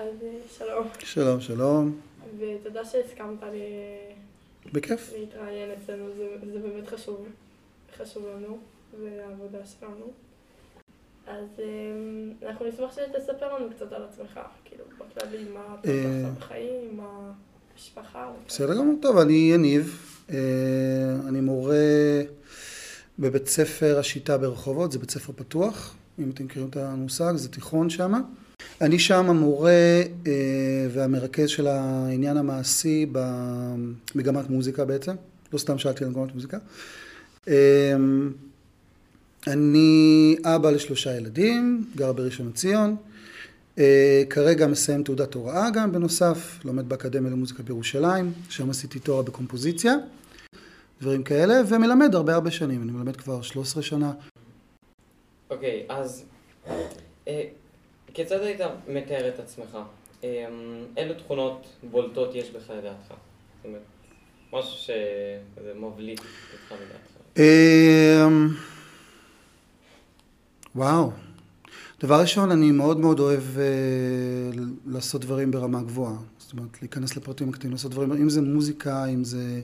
אז 0.00 0.14
אה, 0.22 0.38
שלום, 0.58 0.88
שלום, 1.04 1.40
שלום. 1.40 2.00
ותודה 2.38 2.84
שהסכמת 2.84 3.42
לי 3.42 3.62
בכיף. 4.72 5.12
להתראיין 5.18 5.70
אצלנו, 5.70 6.04
זה, 6.16 6.26
זה 6.52 6.58
באמת 6.58 6.88
חשוב, 6.88 7.26
חשוב 7.96 8.24
לנו, 8.26 8.58
והעבודה 9.00 9.58
שלנו. 9.66 10.12
אז 11.26 11.46
אה, 11.58 12.48
אנחנו 12.48 12.66
נשמח 12.66 12.92
שתספר 12.92 13.54
לנו 13.54 13.70
קצת 13.76 13.92
על 13.92 14.02
עצמך, 14.04 14.40
כאילו, 14.64 14.84
בכללי, 14.98 15.44
מה 15.54 15.76
אתה 15.80 15.88
עושה 15.88 16.04
אה, 16.04 16.16
עכשיו 16.16 16.32
בחיים, 16.38 16.96
מה. 16.96 17.32
וכאלה. 17.92 18.32
בסדר 18.48 18.74
גמור, 18.74 18.94
טוב, 19.02 19.18
אני 19.18 19.50
יניב, 19.54 20.16
אני 21.28 21.40
מורה 21.40 22.22
בבית 23.18 23.48
ספר 23.48 23.98
השיטה 23.98 24.38
ברחובות, 24.38 24.92
זה 24.92 24.98
בית 24.98 25.10
ספר 25.10 25.32
פתוח, 25.36 25.94
אם 26.18 26.30
אתם 26.30 26.44
מכירים 26.44 26.68
את 26.68 26.76
המושג, 26.76 27.32
זה 27.36 27.48
תיכון 27.48 27.90
שם. 27.90 28.12
אני 28.80 28.98
שם 28.98 29.30
המורה 29.30 30.02
אה, 30.26 30.86
והמרכז 30.90 31.48
של 31.48 31.66
העניין 31.66 32.36
המעשי 32.36 33.06
במגמת 33.12 34.50
מוזיקה 34.50 34.84
בעצם, 34.84 35.14
לא 35.52 35.58
סתם 35.58 35.78
שאלתי 35.78 36.04
על 36.04 36.10
מגמת 36.10 36.34
מוזיקה. 36.34 36.58
אה, 37.48 37.94
אני 39.46 40.36
אבא 40.44 40.70
לשלושה 40.70 41.16
ילדים, 41.16 41.84
גר 41.96 42.12
בראשון 42.12 42.48
לציון. 42.48 42.96
אה, 43.78 44.22
כרגע 44.30 44.66
מסיים 44.66 45.02
תעודת 45.02 45.34
הוראה 45.34 45.70
גם 45.70 45.92
בנוסף, 45.92 46.58
לומד 46.64 46.88
באקדמיה 46.88 47.30
למוזיקה 47.30 47.62
בירושלים, 47.62 48.32
שם 48.48 48.70
עשיתי 48.70 48.98
תואר 48.98 49.22
בקומפוזיציה, 49.22 49.94
דברים 51.00 51.22
כאלה, 51.22 51.54
ומלמד 51.68 52.14
הרבה 52.14 52.34
הרבה 52.34 52.50
שנים, 52.50 52.82
אני 52.82 52.92
מלמד 52.92 53.16
כבר 53.16 53.42
13 53.42 53.82
שנה. 53.82 54.12
אוקיי, 55.50 55.86
אז 55.88 56.24
אה, 57.28 57.42
כיצד 58.14 58.42
היית 58.42 58.60
מתאר 58.88 59.28
את 59.28 59.38
עצמך? 59.38 59.78
אה, 60.24 60.46
אילו 60.96 61.14
תכונות 61.14 61.66
בולטות 61.90 62.34
יש 62.34 62.50
בך 62.50 62.70
לדעתך? 62.70 63.08
זאת 63.08 63.64
אומרת, 63.64 63.82
משהו 64.52 64.78
שזה 64.78 65.72
מבליט 65.74 66.20
אותך 66.20 66.72
לדעתך. 66.72 67.38
אה, 67.38 68.26
וואו. 70.74 71.10
דבר 72.00 72.20
ראשון, 72.20 72.50
אני 72.50 72.70
מאוד 72.70 73.00
מאוד 73.00 73.20
אוהב 73.20 73.58
אה, 73.58 74.62
לעשות 74.86 75.20
דברים 75.20 75.50
ברמה 75.50 75.82
גבוהה. 75.82 76.16
זאת 76.38 76.52
אומרת, 76.52 76.82
להיכנס 76.82 77.16
לפרטים 77.16 77.48
הקטנים, 77.48 77.72
לעשות 77.72 77.90
דברים, 77.90 78.12
אם 78.12 78.28
זה 78.28 78.42
מוזיקה, 78.42 79.06
אם 79.06 79.24
זה 79.24 79.60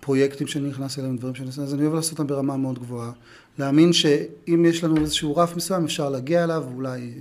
פרויקטים 0.00 0.46
שאני 0.46 0.68
נכנס 0.68 0.98
אליהם, 0.98 1.16
דברים 1.16 1.34
שאני 1.34 1.46
עושה, 1.46 1.62
אז 1.62 1.74
אני 1.74 1.82
אוהב 1.82 1.94
לעשות 1.94 2.12
אותם 2.12 2.26
ברמה 2.26 2.56
מאוד 2.56 2.78
גבוהה. 2.78 3.12
להאמין 3.58 3.92
שאם 3.92 4.64
יש 4.68 4.84
לנו 4.84 4.96
איזשהו 4.96 5.36
רף 5.36 5.56
מסוים, 5.56 5.84
אפשר 5.84 6.10
להגיע 6.10 6.44
אליו, 6.44 6.64
ואולי 6.72 7.12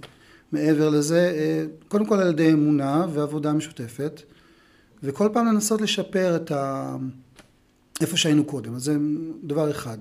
מעבר 0.51 0.89
לזה, 0.89 1.33
אה, 1.35 1.65
קודם 1.87 2.05
כל 2.05 2.15
על 2.15 2.29
ידי 2.29 2.51
אמונה 2.51 3.05
ועבודה 3.13 3.53
משותפת, 3.53 4.21
וכל 5.03 5.29
פעם 5.33 5.47
לנסות 5.47 5.81
לשפר 5.81 6.35
את 6.35 6.51
ה... 6.51 6.95
איפה 8.01 8.17
שהיינו 8.17 8.45
קודם, 8.45 8.75
אז 8.75 8.83
זה 8.83 8.97
דבר 9.43 9.71
אחד. 9.71 9.97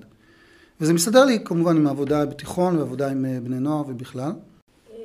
וזה 0.81 0.93
מסתדר 0.93 1.25
לי 1.25 1.39
כמובן 1.45 1.77
עם 1.77 1.87
העבודה 1.87 2.25
בתיכון 2.25 2.77
ועבודה 2.77 3.11
עם 3.11 3.25
אה, 3.25 3.39
בני 3.43 3.59
נוער 3.59 3.83
ובכלל. 3.87 4.31
אה, 4.91 4.95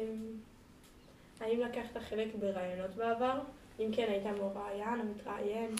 האם 1.40 1.60
לקחת 1.60 2.02
חלק 2.10 2.28
ברעיונות 2.40 2.96
בעבר? 2.96 3.40
אם 3.80 3.88
כן, 3.92 4.04
היית 4.08 4.26
מרואיין 4.26 5.00
או 5.00 5.04
מתראיין? 5.14 5.70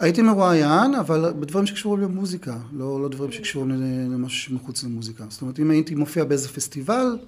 הייתי 0.00 0.22
מרואיין, 0.22 0.94
אבל 0.94 1.32
בדברים 1.40 1.66
שקשורים 1.66 2.00
למוזיקה, 2.00 2.56
לא, 2.72 3.02
לא 3.02 3.08
דברים 3.08 3.32
שקשורים 3.32 3.70
למשהו 4.12 4.38
שמחוץ 4.38 4.84
למוזיקה. 4.84 5.24
זאת 5.28 5.42
אומרת, 5.42 5.58
אם 5.58 5.70
הייתי 5.70 5.94
מופיע 5.94 6.24
באיזה 6.24 6.48
פסטיבל, 6.48 7.18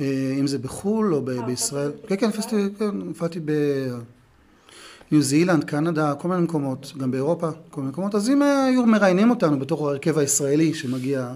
אם 0.00 0.46
זה 0.46 0.58
בחו"ל 0.58 1.14
או 1.14 1.22
ב- 1.22 1.28
אה, 1.28 1.42
בישראל, 1.42 1.92
כן, 2.06 2.16
כן, 2.16 2.30
כן, 2.78 3.00
הופעתי 3.06 3.40
בניו 3.40 5.22
זילנד, 5.22 5.64
קנדה, 5.64 6.14
כל 6.14 6.28
מיני 6.28 6.42
מקומות, 6.42 6.92
גם 6.98 7.10
באירופה, 7.10 7.50
כל 7.70 7.80
מיני 7.80 7.92
מקומות, 7.92 8.14
אז 8.14 8.30
אם 8.30 8.42
היו 8.42 8.86
מראיינים 8.86 9.30
אותנו 9.30 9.58
בתור 9.58 9.88
ההרכב 9.88 10.18
הישראלי 10.18 10.74
שמגיע 10.74 11.34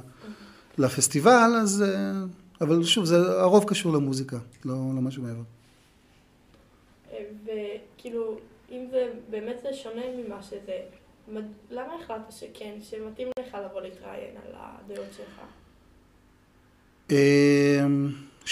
לפסטיבל, 0.78 1.50
אז... 1.62 1.82
אה, 1.82 2.12
אבל 2.60 2.84
שוב, 2.84 3.04
זה 3.04 3.16
הרוב 3.40 3.64
קשור 3.64 3.92
למוזיקה, 3.92 4.36
לא, 4.64 4.74
לא 4.74 5.00
משהו 5.00 5.22
מעבר. 5.22 5.42
אה, 7.12 7.24
וכאילו, 7.44 8.38
אם 8.70 8.86
זה 8.90 9.08
באמת 9.30 9.56
זה 9.62 9.68
שונה 9.72 10.02
ממה 10.18 10.42
שזה, 10.42 10.78
למה 11.70 11.92
החלטת 12.02 12.32
שכן, 12.32 12.74
שמתאים 12.82 13.28
לך 13.38 13.54
לבוא 13.54 13.80
להתראיין 13.80 14.34
על 14.36 14.52
הדעות 14.54 15.08
שלך? 15.16 15.40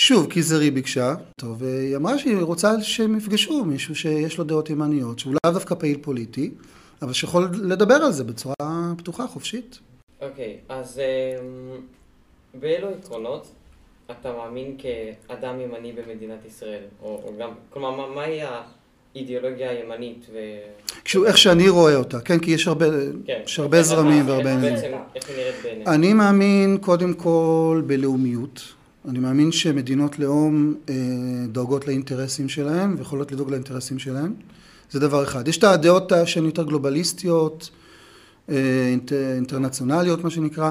שוב, 0.01 0.31
כי 0.31 0.43
זרי 0.43 0.71
ביקשה, 0.71 1.15
טוב, 1.37 1.63
היא 1.63 1.97
אמרה 1.97 2.19
שהיא 2.19 2.37
רוצה 2.37 2.83
שהם 2.83 3.17
יפגשו 3.17 3.65
מישהו 3.65 3.95
שיש 3.95 4.39
לו 4.39 4.45
דעות 4.45 4.71
ימניות, 4.71 5.19
שהוא 5.19 5.35
לאו 5.45 5.53
דווקא 5.53 5.75
פעיל 5.75 5.99
פוליטי, 6.03 6.51
אבל 7.03 7.13
שיכול 7.13 7.49
לדבר 7.63 7.95
על 7.95 8.13
זה 8.13 8.25
בצורה 8.25 8.55
פתוחה, 8.99 9.27
חופשית. 9.27 9.79
אוקיי, 10.21 10.57
אז 10.69 10.99
אה, 10.99 11.39
באילו 12.61 12.89
עקרונות 12.89 13.47
אתה 14.11 14.33
מאמין 14.33 14.77
כאדם 14.79 15.61
ימני 15.61 15.93
במדינת 15.93 16.47
ישראל? 16.47 16.83
או, 17.03 17.23
או 17.25 17.33
גם, 17.41 17.51
כלומר, 17.71 17.91
מה, 17.91 18.15
מהי 18.15 18.41
האידיאולוגיה 19.15 19.71
הימנית? 19.71 20.27
ו... 20.33 20.39
כשהוא, 21.05 21.27
איך 21.27 21.39
שאני 21.39 21.69
רואה 21.69 21.97
אותה, 21.97 22.21
כן, 22.21 22.39
כי 22.39 22.51
יש 22.51 22.69
הרבה, 22.69 22.87
כן. 23.27 23.41
יש 23.45 23.59
הרבה 23.59 23.83
זרמים 23.83 24.29
והרבה 24.29 24.51
איך 24.51 24.59
עניינים. 24.59 24.99
היא 25.15 25.37
נראית 25.37 25.55
בעיניך? 25.63 25.89
אני 25.89 26.13
מאמין 26.13 26.79
קודם 26.81 27.15
כל 27.15 27.83
בלאומיות. 27.87 28.78
אני 29.09 29.19
מאמין 29.19 29.53
שמדינות 29.53 30.19
לאום 30.19 30.75
אה, 30.89 30.95
דואגות 31.49 31.87
לאינטרסים 31.87 32.49
שלהם 32.49 32.95
ויכולות 32.99 33.33
לדאוג 33.33 33.51
לאינטרסים 33.51 33.99
שלהם. 33.99 34.35
זה 34.91 35.01
דבר 35.01 35.23
אחד. 35.23 35.49
יש 35.49 35.59
את 35.59 35.65
הדעות 35.65 36.13
שהן 36.25 36.45
יותר 36.45 36.63
גלובליסטיות, 36.63 37.71
אה, 38.49 38.89
אינט, 38.91 39.13
אינטרנציונליות 39.13 40.25
מה 40.25 40.31
שנקרא. 40.31 40.71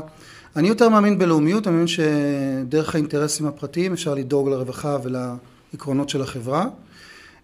אני 0.55 0.67
יותר 0.67 0.89
מאמין 0.89 1.17
בלאומיות, 1.17 1.67
אני 1.67 1.75
מאמין 1.75 1.87
שדרך 1.87 2.95
האינטרסים 2.95 3.45
הפרטיים 3.45 3.93
אפשר 3.93 4.13
לדאוג 4.13 4.49
לרווחה 4.49 4.97
ולעקרונות 5.03 6.09
של 6.09 6.21
החברה. 6.21 6.66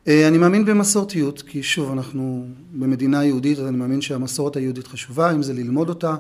אה, 0.08 0.28
אני 0.28 0.38
מאמין 0.38 0.66
במסורתיות, 0.66 1.42
כי 1.42 1.64
שוב 1.64 1.92
אנחנו 1.92 2.46
במדינה 2.74 3.26
יהודית, 3.26 3.60
אז 3.60 3.68
אני 3.68 3.78
מאמין 3.78 4.02
שהמסורת 4.02 4.56
היהודית 4.56 4.88
חשובה, 4.88 5.32
אם 5.32 5.44
זה 5.44 5.54
ללמוד 5.54 5.90
אותה, 5.90 6.16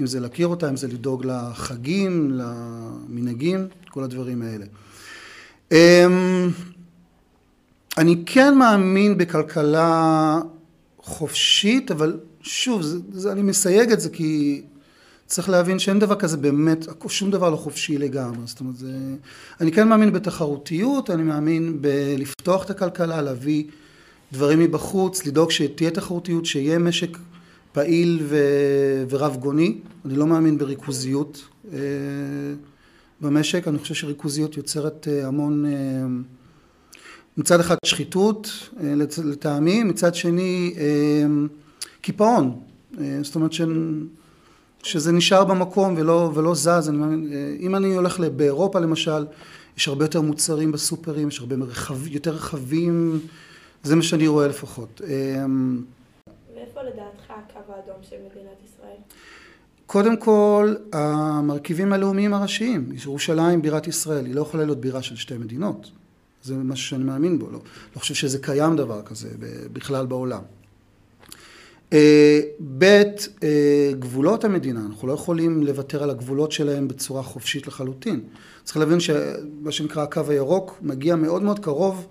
אם 0.00 0.06
זה 0.06 0.20
להכיר 0.20 0.46
אותה, 0.46 0.68
אם 0.68 0.76
זה 0.76 0.88
לדאוג 0.88 1.26
לחגים, 1.26 2.30
למנהגים, 2.30 3.66
כל 3.90 4.04
הדברים 4.04 4.42
האלה. 4.42 4.64
אמ, 5.72 6.50
אני 7.98 8.22
כן 8.26 8.58
מאמין 8.58 9.18
בכלכלה 9.18 10.40
חופשית, 11.02 11.90
אבל 11.90 12.16
שוב, 12.42 12.82
זה, 12.82 12.98
זה, 13.12 13.32
אני 13.32 13.42
מסייג 13.42 13.92
את 13.92 14.00
זה 14.00 14.08
כי 14.10 14.62
צריך 15.26 15.48
להבין 15.48 15.78
שאין 15.78 15.98
דבר 15.98 16.14
כזה 16.14 16.36
באמת, 16.36 16.86
שום 17.08 17.30
דבר 17.30 17.50
לא 17.50 17.56
חופשי 17.56 17.98
לגמרי. 17.98 18.46
זאת 18.46 18.60
אומרת, 18.60 18.76
זה, 18.76 18.96
אני 19.60 19.72
כן 19.72 19.88
מאמין 19.88 20.12
בתחרותיות, 20.12 21.10
אני 21.10 21.22
מאמין 21.22 21.78
בלפתוח 21.80 22.64
את 22.64 22.70
הכלכלה, 22.70 23.22
להביא 23.22 23.64
דברים 24.32 24.58
מבחוץ, 24.58 25.26
לדאוג 25.26 25.50
שתהיה 25.50 25.90
תחרותיות, 25.90 26.46
שיהיה 26.46 26.78
משק 26.78 27.18
פעיל 27.72 28.20
ו, 28.22 28.36
ורב 29.08 29.36
גוני. 29.36 29.78
אני 30.04 30.16
לא 30.16 30.26
מאמין 30.26 30.58
בריכוזיות 30.58 31.44
אה, 31.72 31.78
במשק, 33.20 33.68
אני 33.68 33.78
חושב 33.78 33.94
שריכוזיות 33.94 34.56
יוצרת 34.56 35.08
אה, 35.10 35.26
המון... 35.26 35.64
אה, 35.66 35.70
מצד 37.36 37.60
אחד 37.60 37.76
שחיתות 37.84 38.68
לטעמי, 39.24 39.82
מצד 39.82 40.14
שני 40.14 40.74
קיפאון, 42.00 42.60
זאת 43.22 43.34
אומרת 43.34 43.52
ש... 43.52 43.60
שזה 44.82 45.12
נשאר 45.12 45.44
במקום 45.44 45.94
ולא, 45.96 46.30
ולא 46.34 46.54
זז, 46.54 46.88
אני 46.88 46.96
מאמין, 46.96 47.32
אם 47.60 47.76
אני 47.76 47.94
הולך 47.94 48.20
באירופה 48.20 48.80
למשל, 48.80 49.26
יש 49.76 49.88
הרבה 49.88 50.04
יותר 50.04 50.20
מוצרים 50.20 50.72
בסופרים, 50.72 51.28
יש 51.28 51.40
הרבה 51.40 51.56
מרחב, 51.56 52.06
יותר 52.06 52.34
רכבים, 52.34 53.20
זה 53.82 53.96
מה 53.96 54.02
שאני 54.02 54.26
רואה 54.26 54.48
לפחות. 54.48 55.00
ואיפה 56.68 56.82
לדעתך 56.82 57.30
הקו 57.30 57.72
האדום 57.72 58.02
של 58.02 58.16
מדינת 58.16 58.56
ישראל? 58.64 58.96
קודם 59.86 60.16
כל, 60.16 60.74
המרכיבים 60.92 61.92
הלאומיים 61.92 62.34
הראשיים, 62.34 62.92
ירושלים 63.04 63.62
בירת 63.62 63.86
ישראל, 63.86 64.26
היא 64.26 64.34
לא 64.34 64.40
יכולה 64.40 64.64
להיות 64.64 64.80
בירה 64.80 65.02
של 65.02 65.16
שתי 65.16 65.38
מדינות. 65.38 65.90
זה 66.42 66.54
משהו 66.54 66.86
שאני 66.88 67.04
מאמין 67.04 67.38
בו, 67.38 67.50
לא, 67.50 67.58
לא 67.94 68.00
חושב 68.00 68.14
שזה 68.14 68.38
קיים 68.38 68.76
דבר 68.76 69.02
כזה 69.02 69.28
בכלל 69.72 70.06
בעולם. 70.06 70.42
אה, 71.92 72.40
ב', 72.78 73.02
אה, 73.42 73.92
גבולות 73.98 74.44
המדינה, 74.44 74.80
אנחנו 74.86 75.08
לא 75.08 75.12
יכולים 75.12 75.62
לוותר 75.62 76.02
על 76.02 76.10
הגבולות 76.10 76.52
שלהם 76.52 76.88
בצורה 76.88 77.22
חופשית 77.22 77.66
לחלוטין. 77.66 78.20
צריך 78.64 78.76
להבין 78.76 79.00
שמה 79.00 79.70
שנקרא 79.72 80.02
הקו 80.02 80.22
הירוק 80.28 80.78
מגיע 80.82 81.16
מאוד 81.16 81.42
מאוד 81.42 81.58
קרוב 81.58 82.06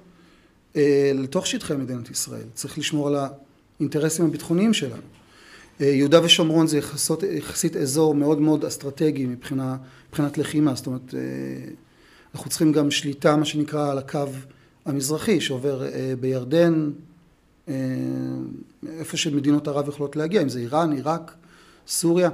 אה, 0.75 1.11
לתוך 1.15 1.47
שטחי 1.47 1.73
מדינת 1.73 2.11
ישראל. 2.11 2.45
צריך 2.53 2.77
לשמור 2.77 3.07
על 3.07 3.15
האינטרסים 3.79 4.25
הביטחוניים 4.25 4.73
שלנו. 4.73 5.01
אה, 5.81 5.85
יהודה 5.85 6.23
ושומרון 6.23 6.67
זה 6.67 6.77
יחסות, 6.77 7.23
יחסית 7.23 7.75
אזור 7.75 8.15
מאוד 8.15 8.41
מאוד 8.41 8.65
אסטרטגי 8.65 9.25
מבחינה, 9.25 9.77
מבחינת 10.09 10.37
לחימה, 10.37 10.75
זאת 10.75 10.87
אומרת, 10.87 11.13
אה, 11.13 11.19
אנחנו 12.35 12.49
צריכים 12.49 12.71
גם 12.71 12.91
שליטה, 12.91 13.35
מה 13.35 13.45
שנקרא, 13.45 13.91
על 13.91 13.97
הקו 13.97 14.25
המזרחי 14.85 15.41
שעובר 15.41 15.83
בירדן, 16.19 16.91
איפה 18.87 19.17
שמדינות 19.17 19.67
ערב 19.67 19.89
יכולות 19.89 20.15
להגיע, 20.15 20.41
אם 20.41 20.49
זה 20.49 20.59
איראן, 20.59 20.91
עיראק, 20.91 21.31
סוריה. 21.87 22.29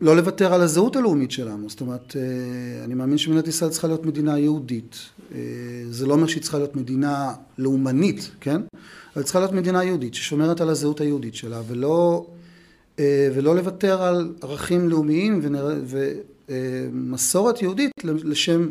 לא 0.00 0.16
לוותר 0.16 0.54
על 0.54 0.60
הזהות 0.60 0.96
הלאומית 0.96 1.30
שלנו, 1.30 1.70
זאת 1.70 1.80
אומרת, 1.80 2.16
אני 2.84 2.94
מאמין 2.94 3.18
שמדינת 3.18 3.48
ישראל 3.48 3.70
צריכה 3.70 3.86
להיות 3.88 4.06
מדינה 4.06 4.38
יהודית. 4.38 4.96
זה 5.90 6.06
לא 6.06 6.12
אומר 6.12 6.26
שהיא 6.26 6.42
צריכה 6.42 6.58
להיות 6.58 6.76
מדינה 6.76 7.34
לאומנית, 7.58 8.30
כן? 8.40 8.60
אבל 9.16 9.22
צריכה 9.22 9.38
להיות 9.38 9.52
מדינה 9.52 9.84
יהודית 9.84 10.14
ששומרת 10.14 10.60
על 10.60 10.68
הזהות 10.68 11.00
היהודית 11.00 11.34
שלה 11.34 11.62
ולא, 11.68 12.26
ולא 13.34 13.56
לוותר 13.56 14.02
על 14.02 14.34
ערכים 14.42 14.88
לאומיים 14.88 15.40
ומסורת 16.48 17.62
יהודית 17.62 17.92
לשם, 18.04 18.68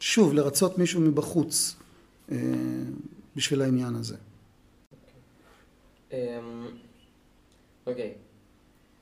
שוב, 0.00 0.34
לרצות 0.34 0.78
מישהו 0.78 1.00
מבחוץ 1.00 1.76
בשביל 3.36 3.62
העניין 3.62 3.94
הזה. 3.94 4.16
אוקיי, 7.86 8.12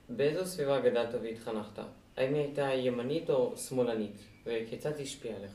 באיזו 0.09 0.47
סביבה 0.47 0.81
גדלת 0.81 1.15
והתחנכת? 1.23 1.79
האם 2.17 2.35
היא 2.35 2.43
הייתה 2.43 2.63
ימנית 2.63 3.31
או 3.31 3.55
שמאלנית? 3.69 4.17
וכיצד 4.47 4.93
היא 4.97 5.03
השפיעה 5.03 5.37
עליך? 5.37 5.51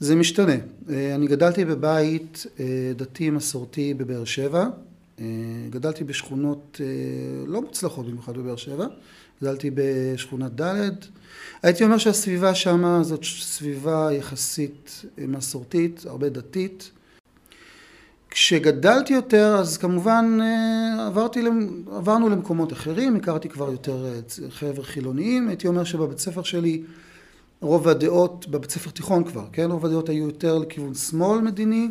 זה 0.00 0.16
משתנה. 0.16 0.56
אני 0.88 1.26
גדלתי 1.26 1.64
בבית 1.64 2.46
דתי 2.96 3.30
מסורתי 3.30 3.94
בבאר 3.94 4.24
שבע. 4.24 4.66
גדלתי 5.70 6.04
בשכונות 6.04 6.80
לא 7.46 7.62
מוצלחות 7.62 8.06
במיוחד 8.06 8.36
בבאר 8.36 8.56
שבע. 8.56 8.86
גדלתי 9.42 9.70
בשכונת 9.74 10.60
ד'. 10.60 10.90
הייתי 11.62 11.84
אומר 11.84 11.98
שהסביבה 11.98 12.54
שמה 12.54 13.02
זאת 13.02 13.24
סביבה 13.24 14.08
יחסית 14.12 15.04
מסורתית, 15.18 16.02
הרבה 16.06 16.28
דתית. 16.28 16.90
כשגדלתי 18.30 19.12
יותר 19.12 19.56
אז 19.58 19.78
כמובן 19.78 20.38
עברתי, 21.06 21.40
עברנו 21.92 22.28
למקומות 22.28 22.72
אחרים, 22.72 23.16
הכרתי 23.16 23.48
כבר 23.48 23.70
יותר 23.72 24.20
חבר'ה 24.50 24.84
חילוניים. 24.84 25.48
הייתי 25.48 25.68
אומר 25.68 25.84
שבבית 25.84 26.18
ספר 26.18 26.42
שלי 26.42 26.82
רוב 27.60 27.88
הדעות, 27.88 28.48
בבית 28.48 28.70
ספר 28.70 28.90
תיכון 28.90 29.24
כבר, 29.24 29.44
כן? 29.52 29.70
רוב 29.70 29.86
הדעות 29.86 30.08
היו 30.08 30.24
יותר 30.26 30.58
לכיוון 30.58 30.94
שמאל 30.94 31.40
מדיני, 31.40 31.90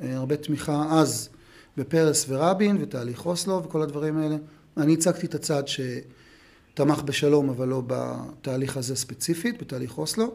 הרבה 0.00 0.36
תמיכה 0.36 0.86
אז 0.90 1.28
בפרס 1.76 2.26
ורבין 2.28 2.78
ותהליך 2.80 3.26
אוסלו 3.26 3.62
וכל 3.64 3.82
הדברים 3.82 4.18
האלה. 4.18 4.36
אני 4.76 4.94
הצגתי 4.94 5.26
את 5.26 5.34
הצד 5.34 5.62
שתמך 5.66 7.02
בשלום 7.02 7.48
אבל 7.48 7.68
לא 7.68 7.82
בתהליך 7.86 8.76
הזה 8.76 8.96
ספציפית, 8.96 9.62
בתהליך 9.62 9.98
אוסלו. 9.98 10.34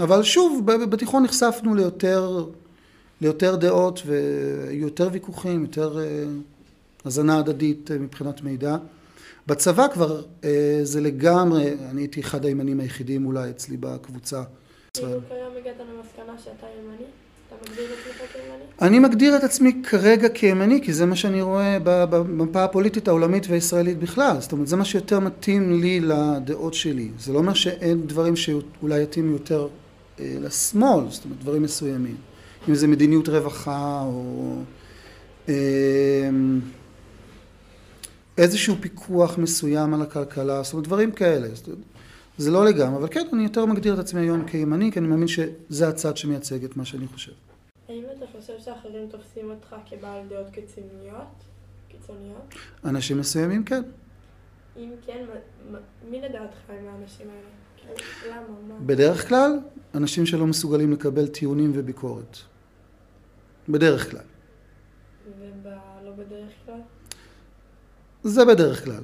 אבל 0.00 0.22
שוב, 0.22 0.66
בתיכון 0.66 1.22
נחשפנו 1.22 1.74
ליותר, 1.74 2.44
ליותר 3.20 3.56
דעות 3.56 4.02
ויותר 4.06 5.08
ויכוחים, 5.12 5.62
יותר 5.62 5.98
הזנה 7.04 7.38
הדדית 7.38 7.90
מבחינת 8.00 8.42
מידע. 8.42 8.76
בצבא 9.46 9.88
כבר 9.88 10.22
זה 10.82 11.00
לגמרי, 11.00 11.74
אני 11.90 12.00
הייתי 12.00 12.20
אחד 12.20 12.44
הימנים 12.44 12.80
היחידים 12.80 13.26
אולי 13.26 13.50
אצלי 13.50 13.76
בקבוצה. 13.76 14.42
אני 18.82 18.98
מגדיר 18.98 19.36
את 19.36 19.44
עצמי 19.44 19.82
כרגע 19.82 20.28
כימני, 20.28 20.80
כי 20.84 20.92
זה 20.92 21.06
מה 21.06 21.16
שאני 21.16 21.42
רואה 21.42 21.78
במפה 21.84 22.64
הפוליטית 22.64 23.08
העולמית 23.08 23.46
והישראלית 23.48 23.98
בכלל. 23.98 24.36
זאת 24.40 24.52
אומרת, 24.52 24.68
זה 24.68 24.76
מה 24.76 24.84
שיותר 24.84 25.20
מתאים 25.20 25.80
לי 25.80 26.00
לדעות 26.00 26.74
שלי. 26.74 27.10
זה 27.18 27.32
לא 27.32 27.38
אומר 27.38 27.54
שאין 27.54 28.06
דברים 28.06 28.36
שאולי 28.36 29.02
יתאימו 29.02 29.32
יותר 29.32 29.68
לשמאל, 30.18 31.10
זאת 31.10 31.24
אומרת, 31.24 31.38
דברים 31.38 31.62
מסוימים. 31.62 32.16
אם 32.68 32.74
זה 32.74 32.86
מדיניות 32.86 33.28
רווחה 33.28 34.02
או 34.02 34.56
איזשהו 38.38 38.74
פיקוח 38.80 39.38
מסוים 39.38 39.94
על 39.94 40.02
הכלכלה, 40.02 40.62
זאת 40.62 40.72
אומרת, 40.72 40.86
דברים 40.86 41.12
כאלה. 41.12 41.48
זה 42.38 42.50
לא 42.50 42.64
לגמרי, 42.64 42.98
אבל 42.98 43.08
כן, 43.10 43.26
אני 43.32 43.42
יותר 43.42 43.66
מגדיר 43.66 43.94
את 43.94 43.98
עצמי 43.98 44.20
היום 44.20 44.44
כימני, 44.46 44.92
כי 44.92 44.98
אני 44.98 45.08
מאמין 45.08 45.28
שזה 45.28 45.88
הצד 45.88 46.16
שמייצג 46.16 46.64
את 46.64 46.76
מה 46.76 46.84
שאני 46.84 47.06
חושב. 47.06 47.32
האם 47.88 48.04
אתה 48.18 48.26
חושב 48.38 48.52
שאחרים 48.64 49.08
תופסים 49.08 49.50
אותך 49.50 49.76
כבעל 49.86 50.28
דעות 50.28 50.50
קיצוניות? 50.50 51.44
קיצוניות? 51.88 52.54
אנשים 52.84 53.18
מסוימים 53.18 53.64
כן. 53.64 53.82
אם 54.76 54.90
כן, 55.06 55.24
מי 56.10 56.20
לדעתך 56.20 56.56
הם 56.68 56.88
האנשים 56.88 57.26
האלה? 57.28 57.48
למה? 58.28 58.36
בדרך 58.86 59.28
כלל, 59.28 59.58
אנשים 59.94 60.26
שלא 60.26 60.46
מסוגלים 60.46 60.92
לקבל 60.92 61.26
טיעונים 61.26 61.72
וביקורת. 61.74 62.36
בדרך 63.68 64.10
כלל. 64.10 64.20
ולא 65.40 66.12
בדרך 66.16 66.50
כלל? 66.66 66.80
זה 68.24 68.44
בדרך 68.44 68.84
כלל. 68.84 69.02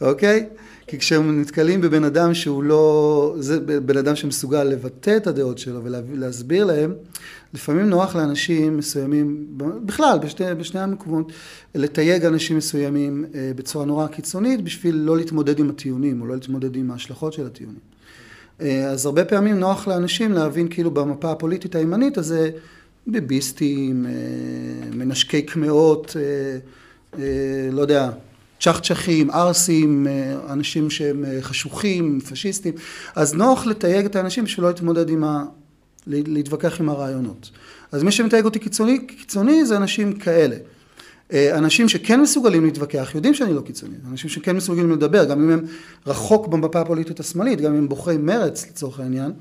אוקיי? 0.00 0.48
כי 0.88 0.98
כשהם 0.98 1.40
נתקלים 1.40 1.80
בבן 1.80 2.04
אדם 2.04 2.34
שהוא 2.34 2.62
לא, 2.62 3.34
זה 3.38 3.60
בן 3.80 3.96
אדם 3.96 4.16
שמסוגל 4.16 4.64
לבטא 4.64 5.16
את 5.16 5.26
הדעות 5.26 5.58
שלו 5.58 5.80
ולהסביר 5.84 6.64
להם, 6.64 6.94
לפעמים 7.54 7.86
נוח 7.86 8.16
לאנשים 8.16 8.76
מסוימים, 8.76 9.46
בכלל, 9.84 10.18
בשני, 10.22 10.54
בשני 10.54 10.80
המקומות, 10.80 11.32
לתייג 11.74 12.24
אנשים 12.24 12.56
מסוימים 12.56 13.24
בצורה 13.56 13.84
נורא 13.84 14.06
קיצונית 14.06 14.64
בשביל 14.64 14.94
לא 14.96 15.16
להתמודד 15.16 15.58
עם 15.58 15.70
הטיעונים 15.70 16.20
או 16.20 16.26
לא 16.26 16.34
להתמודד 16.34 16.76
עם 16.76 16.90
ההשלכות 16.90 17.32
של 17.32 17.46
הטיעונים. 17.46 17.80
אז 18.88 19.06
הרבה 19.06 19.24
פעמים 19.24 19.60
נוח 19.60 19.88
לאנשים 19.88 20.32
להבין 20.32 20.68
כאילו 20.68 20.90
במפה 20.90 21.32
הפוליטית 21.32 21.74
הימנית, 21.74 22.18
אז 22.18 22.26
זה 22.26 22.50
ביביסטים, 23.06 24.06
מנשקי 24.94 25.42
קמעות, 25.42 26.16
לא 27.72 27.80
יודע, 27.80 28.10
צ'חצ'חים, 28.60 29.30
ערסים, 29.30 30.06
אנשים 30.48 30.90
שהם 30.90 31.24
חשוכים, 31.40 32.20
פשיסטים, 32.20 32.74
אז 33.14 33.34
נוח 33.34 33.66
לתייג 33.66 34.06
את 34.06 34.16
האנשים 34.16 34.44
בשביל 34.44 34.64
לא 34.64 34.70
להתמודד 34.70 35.10
עם 35.10 35.24
ה... 35.24 35.44
להתווכח 36.06 36.80
עם 36.80 36.88
הרעיונות. 36.88 37.50
אז 37.92 38.02
מי 38.02 38.12
שמתייג 38.12 38.44
אותי 38.44 38.58
קיצוני, 38.58 39.06
קיצוני 39.06 39.66
זה 39.66 39.76
אנשים 39.76 40.12
כאלה. 40.12 40.56
אנשים 41.32 41.88
שכן 41.88 42.20
מסוגלים 42.20 42.64
להתווכח, 42.64 43.14
יודעים 43.14 43.34
שאני 43.34 43.54
לא 43.54 43.60
קיצוני, 43.60 43.94
אנשים 44.10 44.30
שכן 44.30 44.56
מסוגלים 44.56 44.90
לדבר, 44.90 45.24
גם 45.24 45.42
אם 45.42 45.50
הם 45.50 45.64
רחוק 46.06 46.46
במפה 46.46 46.80
הפוליטית 46.80 47.20
השמאלית, 47.20 47.60
גם 47.60 47.72
אם 47.72 47.78
הם 47.78 47.88
בוחרי 47.88 48.16
מרץ 48.16 48.66
לצורך 48.66 49.00
העניין, 49.00 49.32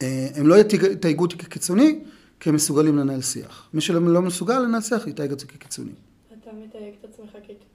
הם 0.00 0.46
לא 0.46 0.54
יתייגו 0.58 1.24
אותי 1.24 1.36
כקיצוני, 1.38 1.98
כי 2.40 2.48
הם 2.48 2.54
מסוגלים 2.54 2.98
לנהל 2.98 3.22
שיח. 3.22 3.68
מי 3.74 3.80
שלא 3.80 4.22
מסוגל 4.22 4.58
לנהל 4.58 4.80
שיח, 4.80 5.06
יתייג 5.06 5.30
אותי 5.30 5.46
כקיצוני. 5.46 5.90
אתה 6.42 6.50
מתייג 6.66 6.94
את 7.00 7.04
עצמך 7.04 7.30
כקיצוני? 7.32 7.69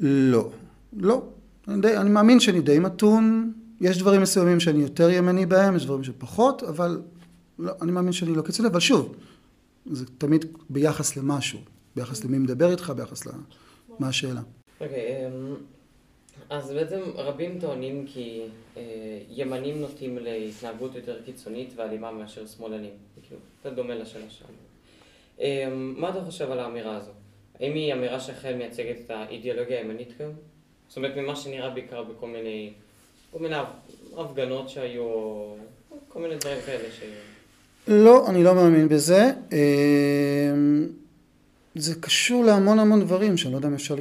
לא, 0.00 0.50
לא. 0.96 1.22
אני, 1.68 1.80
די, 1.80 1.96
אני 1.96 2.10
מאמין 2.10 2.40
שאני 2.40 2.60
די 2.60 2.78
מתון, 2.78 3.52
יש 3.80 3.98
דברים 3.98 4.22
מסוימים 4.22 4.60
שאני 4.60 4.82
יותר 4.82 5.10
ימני 5.10 5.46
בהם, 5.46 5.76
יש 5.76 5.84
דברים 5.84 6.04
שפחות, 6.04 6.62
אבל 6.62 7.02
לא, 7.58 7.72
אני 7.82 7.92
מאמין 7.92 8.12
שאני 8.12 8.34
לא 8.34 8.42
קיצוני, 8.42 8.68
אבל 8.68 8.80
שוב, 8.80 9.16
זה 9.86 10.06
תמיד 10.18 10.44
ביחס 10.70 11.16
למשהו, 11.16 11.58
ביחס 11.96 12.24
למי 12.24 12.38
מדבר 12.38 12.70
איתך, 12.70 12.92
ביחס 12.96 13.26
למה 13.26 14.08
השאלה. 14.08 14.40
אוקיי, 14.80 15.30
אז 16.50 16.70
בעצם 16.70 17.00
רבים 17.14 17.60
טוענים 17.60 18.06
כי 18.06 18.42
ימנים 19.28 19.80
נוטים 19.80 20.18
להתנהגות 20.18 20.94
יותר 20.94 21.22
קיצונית 21.22 21.72
ואלימה 21.76 22.12
מאשר 22.12 22.46
שמאלנים. 22.46 22.90
כאילו, 23.22 23.40
זה 23.64 23.70
דומה 23.70 23.94
לשאלה 23.94 24.24
שלנו. 24.28 24.52
מה 25.96 26.10
אתה 26.10 26.24
חושב 26.24 26.50
על 26.50 26.58
האמירה 26.58 26.96
הזו? 26.96 27.10
האם 27.60 27.74
היא 27.74 27.92
אמירה 27.92 28.20
שאכן 28.20 28.58
מייצגת 28.58 28.96
את 29.04 29.10
האידיאולוגיה 29.10 29.78
הימנית 29.78 30.08
כיום? 30.16 30.32
זאת 30.88 30.96
אומרת, 30.96 31.16
ממה 31.16 31.36
שנראה 31.36 31.70
בעיקר 31.70 32.02
בכל 32.02 32.26
מיני, 32.26 32.70
כל 33.32 33.38
מיני 33.38 33.56
הפגנות 34.16 34.68
שהיו, 34.68 35.04
כל 36.08 36.20
מיני 36.20 36.36
דברים 36.36 36.58
כאלה 36.66 36.88
שהיו. 36.98 37.10
לא, 37.88 38.30
אני 38.30 38.44
לא 38.44 38.54
מאמין 38.54 38.88
בזה. 38.88 39.32
זה 41.78 41.94
קשור 41.94 42.44
להמון 42.44 42.78
המון 42.78 43.00
דברים 43.00 43.36
שאני 43.36 43.52
לא 43.52 43.58
יודע 43.58 43.68
אם 43.68 43.74
אפשר 43.74 43.96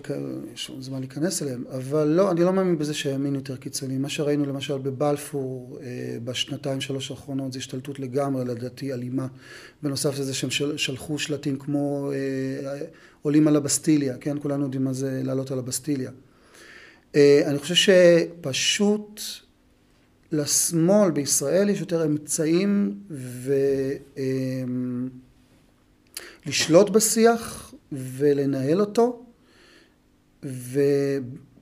יש 0.54 0.72
זמן 0.80 1.00
להיכנס 1.00 1.44
אליהם, 1.44 1.64
אבל 1.72 2.08
לא, 2.08 2.32
אני 2.32 2.42
לא 2.42 2.54
מאמין 2.54 2.78
בזה 2.78 2.94
שהימין 2.94 3.36
יותר 3.36 3.56
קיצוני. 3.56 3.98
מה 3.98 4.10
שראינו 4.10 4.46
למשל 4.46 4.78
בבלפור 4.78 5.80
בשנתיים 6.24 6.82
שלוש 6.82 7.12
האחרונות 7.12 7.54
זה 7.54 7.60
השתלטות 7.60 8.00
לגמרי 8.00 8.46
לדעתי 8.46 8.94
אלימה. 8.94 9.28
בנוסף 9.84 10.20
לזה 10.20 10.34
שהם 10.34 10.50
שלחו 10.78 11.20
שלטים 11.20 11.58
כמו 11.60 12.12
עולים 13.22 13.48
על 13.48 13.56
הבסטיליה, 13.56 14.18
כן? 14.18 14.38
כולנו 14.42 14.64
יודעים 14.64 14.84
מה 14.84 14.94
זה 14.94 15.22
לעלות 15.24 15.52
על 15.52 15.60
הבסטיליה. 15.60 16.12
אני 17.16 17.58
חושב 17.58 17.76
שפשוט 17.76 19.22
לשמאל 20.32 21.12
בישראל 21.12 21.70
יש 21.70 21.80
יותר 21.80 22.06
אמצעים 22.06 22.98
ולשלוט 26.46 26.90
בשיח 26.90 27.65
ולנהל 27.92 28.82
אותו 28.82 29.26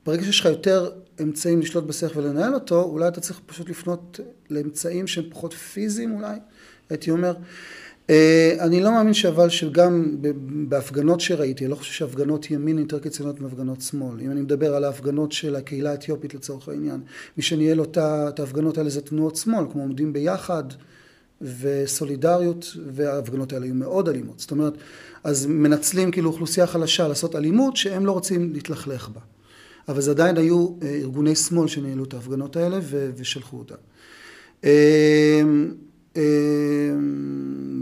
ברגע 0.05 0.23
שיש 0.23 0.39
לך 0.39 0.45
יותר 0.45 0.91
אמצעים 1.21 1.59
לשלוט 1.59 1.83
בשכל 1.83 2.19
ולנהל 2.19 2.53
אותו, 2.53 2.81
אולי 2.81 3.07
אתה 3.07 3.21
צריך 3.21 3.39
פשוט 3.45 3.69
לפנות 3.69 4.19
לאמצעים 4.49 5.07
שהם 5.07 5.25
פחות 5.29 5.53
פיזיים 5.53 6.15
אולי, 6.15 6.37
הייתי 6.89 7.11
אומר. 7.11 7.33
אה, 8.09 8.55
אני 8.59 8.81
לא 8.81 8.91
מאמין 8.91 9.13
שאבל 9.13 9.49
שגם 9.49 10.17
בהפגנות 10.69 11.21
שראיתי, 11.21 11.63
אני 11.63 11.71
לא 11.71 11.75
חושב 11.75 11.93
שהפגנות 11.93 12.51
ימין 12.51 12.79
יותר 12.79 12.99
קיצוניות 12.99 13.41
מהפגנות 13.41 13.81
שמאל. 13.81 14.19
אם 14.21 14.31
אני 14.31 14.41
מדבר 14.41 14.75
על 14.75 14.83
ההפגנות 14.83 15.31
של 15.31 15.55
הקהילה 15.55 15.91
האתיופית 15.91 16.33
לצורך 16.33 16.69
העניין, 16.69 17.01
מי 17.37 17.43
שניהל 17.43 17.79
אותה, 17.79 18.29
את 18.29 18.39
ההפגנות 18.39 18.77
האלה 18.77 18.89
זה 18.89 19.01
תנועות 19.01 19.35
שמאל, 19.35 19.65
כמו 19.71 19.81
עומדים 19.81 20.13
ביחד 20.13 20.63
וסולידריות, 21.41 22.77
וההפגנות 22.91 23.53
האלה 23.53 23.65
היו 23.65 23.75
מאוד 23.75 24.09
אלימות. 24.09 24.39
זאת 24.39 24.51
אומרת, 24.51 24.73
אז 25.23 25.45
מנצלים 25.45 26.11
כאילו 26.11 26.29
אוכלוסייה 26.29 26.67
חלשה 26.67 27.07
לעשות 27.07 27.35
אלימות 27.35 27.77
שהם 27.77 28.05
לא 28.05 28.11
רוצים 28.11 28.53
להתלכלך 28.53 29.09
בה. 29.09 29.21
אבל 29.87 30.01
זה 30.01 30.11
עדיין 30.11 30.37
היו 30.37 30.69
אה, 30.81 30.95
ארגוני 30.95 31.35
שמאל 31.35 31.67
שניהלו 31.67 32.03
את 32.03 32.13
ההפגנות 32.13 32.55
האלה 32.55 32.79
ושלחו 33.15 33.57
אותם. 33.57 33.75
אה, 34.63 35.41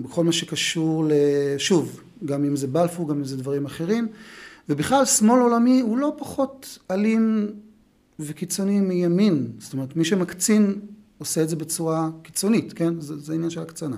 בכל 0.03 0.23
מה 0.23 0.31
שקשור, 0.31 1.05
שוב, 1.57 2.01
גם 2.25 2.45
אם 2.45 2.55
זה 2.55 2.67
בלפור, 2.67 3.09
גם 3.09 3.17
אם 3.17 3.25
זה 3.25 3.37
דברים 3.37 3.65
אחרים, 3.65 4.07
ובכלל 4.69 5.05
שמאל 5.05 5.41
עולמי 5.41 5.81
הוא 5.81 5.97
לא 5.97 6.15
פחות 6.17 6.77
אלים 6.91 7.47
וקיצוני 8.19 8.79
מימין, 8.79 9.47
זאת 9.59 9.73
אומרת 9.73 9.95
מי 9.95 10.05
שמקצין 10.05 10.79
עושה 11.17 11.43
את 11.43 11.49
זה 11.49 11.55
בצורה 11.55 12.09
קיצונית, 12.23 12.73
כן? 12.73 13.01
זה, 13.01 13.17
זה 13.17 13.33
עניין 13.33 13.49
של 13.49 13.61
הקצנה. 13.61 13.97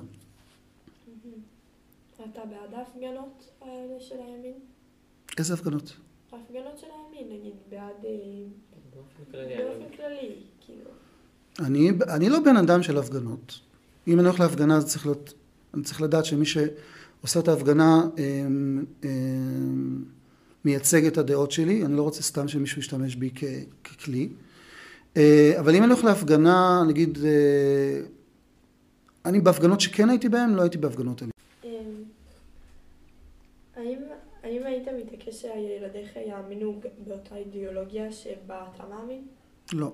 אתה 2.44 2.52
בעד 2.52 2.74
ההפגנות 2.74 3.50
האלה 3.62 4.00
של 4.00 4.16
הימין? 4.16 4.54
איזה 5.38 5.54
הפגנות? 5.54 5.94
ההפגנות 6.32 6.78
של 6.78 6.88
הימין, 6.88 7.40
נגיד, 7.40 7.54
בעד... 7.70 8.06
אה, 8.06 8.12
באופן 8.94 9.96
כללי, 9.98 10.36
כאילו. 10.66 10.90
אני, 11.60 11.92
אני 12.10 12.30
לא 12.30 12.40
בן 12.40 12.58
אדם 12.58 12.84
של 12.84 12.98
הפגנות. 12.98 13.60
אם 14.08 14.20
אני 14.20 14.28
הולך 14.28 14.40
להפגנה 14.40 14.78
אז 14.78 14.86
צריך 14.86 15.06
להיות, 15.06 15.34
אני 15.74 15.84
צריך 15.84 16.02
לדעת 16.02 16.26
שמי 16.26 16.46
שעושה 16.46 17.40
את 17.40 17.48
ההפגנה 17.48 18.02
הם, 18.02 18.10
אמ, 18.18 18.86
הם, 19.04 19.10
אמ, 19.10 20.04
מייצג 20.66 21.06
את 21.06 21.18
הדעות 21.18 21.52
שלי, 21.52 21.86
אני 21.86 21.98
לא 21.98 22.02
רוצה 22.02 22.22
סתם 22.24 22.48
שמישהו 22.48 22.80
ישתמש 22.80 23.16
בי 23.16 23.30
כ, 23.36 23.44
ככלי. 23.84 24.30
אה, 25.18 25.54
אבל 25.60 25.76
אם 25.76 25.84
אני 25.84 25.92
הולך 25.92 26.06
להפגנה, 26.06 26.84
נגיד, 26.88 27.18
אה, 27.26 28.02
אני 29.26 29.42
בהפגנות 29.42 29.82
שכן 29.82 30.10
הייתי 30.10 30.30
בהן, 30.30 30.54
לא 30.54 30.62
הייתי 30.62 30.78
בהפגנות 30.78 31.22
האלה. 31.22 31.32
אמ, 31.64 31.70
האם, 33.76 33.98
האם 34.54 34.66
היית 34.66 34.88
מתעקש 34.88 35.42
שילדיך 35.42 36.16
יאמינו 36.28 36.82
באותה 37.08 37.36
אידיאולוגיה 37.36 38.12
שבה 38.12 38.66
אתה 38.76 38.84
מאמין? 38.90 39.22
לא. 39.74 39.94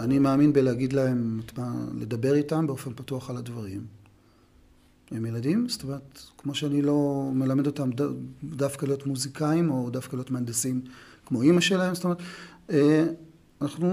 אני 0.00 0.18
מאמין 0.18 0.52
בלהגיד 0.52 0.92
להם, 0.92 1.40
לדבר 2.00 2.34
איתם 2.34 2.66
באופן 2.66 2.94
פתוח 2.94 3.30
על 3.30 3.36
הדברים. 3.36 3.86
הם 5.10 5.26
ילדים, 5.26 5.68
זאת 5.68 5.82
אומרת, 5.82 6.20
כמו 6.38 6.54
שאני 6.54 6.82
לא 6.82 7.30
מלמד 7.32 7.66
אותם 7.66 7.90
דווקא 8.44 8.86
להיות 8.86 9.06
מוזיקאים 9.06 9.70
או 9.70 9.90
דווקא 9.90 10.16
להיות 10.16 10.30
מהנדסים 10.30 10.80
כמו 11.26 11.42
אימא 11.42 11.60
שלהם, 11.60 11.94
זאת 11.94 12.04
אומרת, 12.04 12.18
אה, 12.70 13.06
אנחנו 13.62 13.92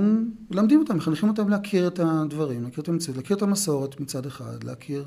מלמדים 0.52 0.80
אותם, 0.80 0.98
מחנכים 0.98 1.30
אותם 1.30 1.50
להכיר 1.50 1.88
את 1.88 2.00
הדברים, 2.00 2.64
להכיר 2.64 2.84
את 2.84 2.90
המציאות, 2.90 3.18
להכיר 3.18 3.38
את 3.38 3.42
המסורת 3.42 4.00
מצד 4.00 4.26
אחד, 4.26 4.64
להכיר, 4.64 5.06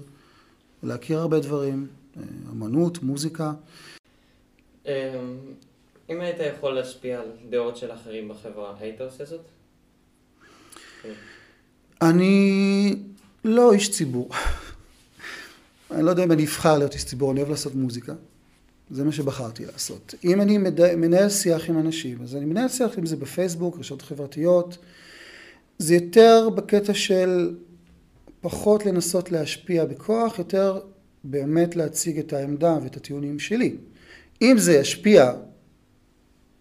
להכיר 0.83 1.19
הרבה 1.19 1.41
דברים, 1.41 1.87
אה, 2.17 2.23
אמנות, 2.53 3.03
מוזיקה. 3.03 3.53
אמ, 4.91 5.37
אם 6.11 6.21
היית 6.21 6.37
יכול 6.57 6.75
להשפיע 6.75 7.21
על 7.21 7.29
דעות 7.51 7.77
של 7.77 7.93
אחרים 7.93 8.29
בחברה, 8.29 8.75
היית 8.81 9.01
עושה 9.01 9.25
זאת? 9.25 9.41
אני 12.03 12.97
לא 13.45 13.73
איש 13.73 13.91
ציבור. 13.91 14.31
אני 15.91 16.03
לא 16.03 16.11
יודע 16.11 16.25
אם 16.25 16.33
אני 16.33 16.45
אבחר 16.45 16.79
להיות 16.79 16.95
איש 16.95 17.05
ציבור, 17.05 17.33
אני 17.33 17.41
אוהב 17.41 17.51
לעשות 17.51 17.75
מוזיקה. 17.75 18.15
זה 18.91 19.05
מה 19.05 19.13
שבחרתי 19.13 19.67
לעשות. 19.67 20.15
אם 20.25 20.41
אני 20.41 20.59
מנהל 20.97 21.29
שיח 21.31 21.71
עם 21.71 21.79
אנשים, 21.79 22.23
אז 22.23 22.37
אני 22.37 22.45
מנהל 22.45 22.69
שיח 22.69 22.99
אם 22.99 23.07
זה 23.07 23.17
בפייסבוק, 23.17 23.79
רשתות 23.79 24.03
חברתיות. 24.03 24.79
זה 25.79 25.95
יותר 25.95 26.49
בקטע 26.55 26.95
של 26.95 27.55
פחות 28.41 28.87
לנסות 28.87 29.33
להשפיע 29.33 29.85
בכוח, 29.85 30.39
יותר 30.39 30.81
באמת 31.25 31.77
להציג 31.77 32.19
את 32.19 32.33
העמדה 32.33 32.79
ואת 32.83 32.97
הטיעונים 32.97 33.39
שלי. 33.39 33.77
אם 34.43 34.59
זה 34.59 34.73
ישפיע, 34.73 35.33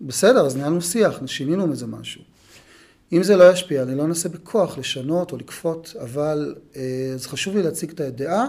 בסדר, 0.02 0.46
אז 0.46 0.58
ניהלנו 0.58 0.82
שיח, 0.82 1.22
שינינו 1.26 1.68
מזה 1.68 1.88
משהו. 1.88 2.22
אם 3.12 3.24
זה 3.24 3.38
לא 3.38 3.52
ישפיע, 3.52 3.84
אני 3.84 3.96
לא 3.96 4.04
אנסה 4.04 4.30
בכוח 4.30 4.78
לשנות 4.78 5.32
או 5.32 5.38
לכפות, 5.38 5.94
אבל 6.02 6.56
אה, 6.76 7.14
זה 7.16 7.30
חשוב 7.30 7.56
לי 7.56 7.64
להציג 7.64 7.92
את 7.92 8.00
הדעה 8.00 8.46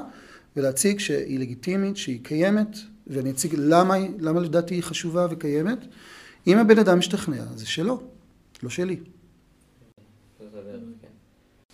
ולהציג 0.57 0.99
שהיא 0.99 1.39
לגיטימית, 1.39 1.97
שהיא 1.97 2.21
קיימת, 2.25 2.77
ואני 3.07 3.31
אציג 3.31 3.55
למה, 3.59 3.95
למה 4.19 4.41
לדעתי 4.41 4.75
היא 4.75 4.83
חשובה 4.83 5.27
וקיימת. 5.31 5.79
אם 6.47 6.59
הבן 6.59 6.79
אדם 6.79 6.99
משתכנע, 6.99 7.45
זה 7.57 7.67
שלו, 7.67 8.03
לא 8.63 8.71
שלי. 8.71 9.01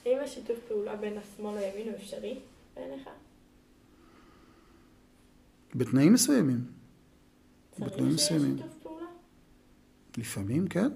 האם 0.06 0.18
השיתוף 0.24 0.56
פעולה 0.68 0.96
בין 0.96 1.12
השמאל 1.18 1.54
לימין 1.54 1.88
הוא 1.88 1.96
אפשרי 1.96 2.38
בעיניך? 2.76 3.08
בתנאים 5.74 6.12
מסוימים. 6.12 6.75
בתנאים 7.78 8.14
מסוימים. 8.14 8.56
לפעמים 10.18 10.66
כן, 10.66 10.88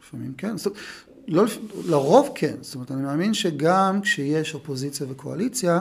לפעמים 0.00 0.34
כן. 0.34 0.56
זאת, 0.56 0.72
לא, 1.28 1.44
לרוב 1.86 2.28
כן, 2.34 2.56
זאת 2.60 2.74
אומרת, 2.74 2.90
אני 2.90 3.02
מאמין 3.02 3.34
שגם 3.34 4.00
כשיש 4.00 4.54
אופוזיציה 4.54 5.06
וקואליציה, 5.10 5.80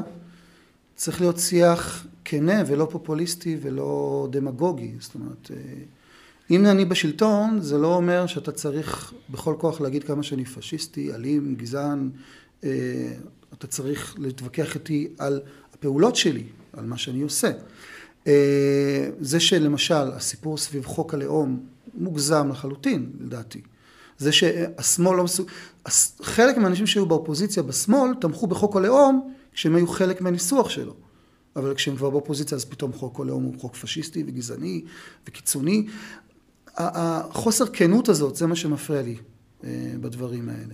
צריך 0.96 1.22
להיות 1.22 1.40
שיח 1.40 2.08
כנה 2.26 2.64
ולא 2.68 2.88
פופוליסטי 2.92 3.58
ולא 3.62 4.28
דמגוגי. 4.32 4.96
זאת 5.00 5.16
אומרת, 5.16 5.52
אה, 5.52 5.58
אם 6.52 6.66
אני 6.66 6.86
בשלטון, 6.86 7.62
זה 7.62 7.78
לא 7.78 7.96
אומר 7.96 8.28
שאתה 8.28 8.52
צריך 8.52 9.14
בכל 9.30 9.56
כוח 9.58 9.82
להגיד 9.82 10.04
כמה 10.04 10.24
שאני 10.24 10.46
פשיסטי, 10.46 11.14
אלים, 11.14 11.56
גזען. 11.56 12.10
אה, 12.64 12.70
אתה 13.54 13.68
צריך 13.68 14.16
להתווכח 14.20 14.76
איתי 14.76 15.08
על 15.18 15.42
הפעולות 15.74 16.16
שלי, 16.16 16.44
על 16.74 16.86
מה 16.86 16.98
שאני 16.98 17.22
עושה. 17.22 17.52
אה, 18.30 19.10
זה 19.20 19.40
שלמשל 19.40 19.94
הסיפור 19.94 20.58
סביב 20.58 20.86
חוק 20.86 21.14
הלאום 21.14 21.60
מוגזם 21.94 22.50
לחלוטין, 22.50 23.12
לדעתי. 23.20 23.62
זה 24.18 24.32
שהשמאל 24.32 25.18
לא 25.18 25.24
מסוג... 25.24 25.48
חלק 26.22 26.58
מהאנשים 26.58 26.88
שהיו 26.88 27.06
באופוזיציה 27.06 27.64
בשמאל 27.64 28.14
תמכו 28.22 28.48
בחוק 28.48 28.76
הלאום 28.76 29.34
כשהם 29.54 29.76
היו 29.76 29.88
חלק 29.88 30.22
מהניסוח 30.22 30.70
שלו. 30.70 30.94
אבל 31.56 31.74
כשהם 31.76 31.96
כבר 31.96 32.10
באופוזיציה 32.10 32.56
אז 32.56 32.66
פתאום 32.66 32.94
חוק 32.94 33.20
הלאום 33.20 33.44
הוא 33.44 33.54
חוק 33.60 33.76
פשיסטי 33.76 34.24
וגזעני 34.28 34.82
וקיצוני. 35.28 35.86
החוסר 36.78 37.66
כנות 37.74 38.10
הזאת 38.10 38.36
זה 38.36 38.48
מה 38.48 38.56
שמפריע 38.56 39.02
לי 39.02 39.16
אה, 39.64 39.70
בדברים 40.02 40.50
האלה. 40.50 40.74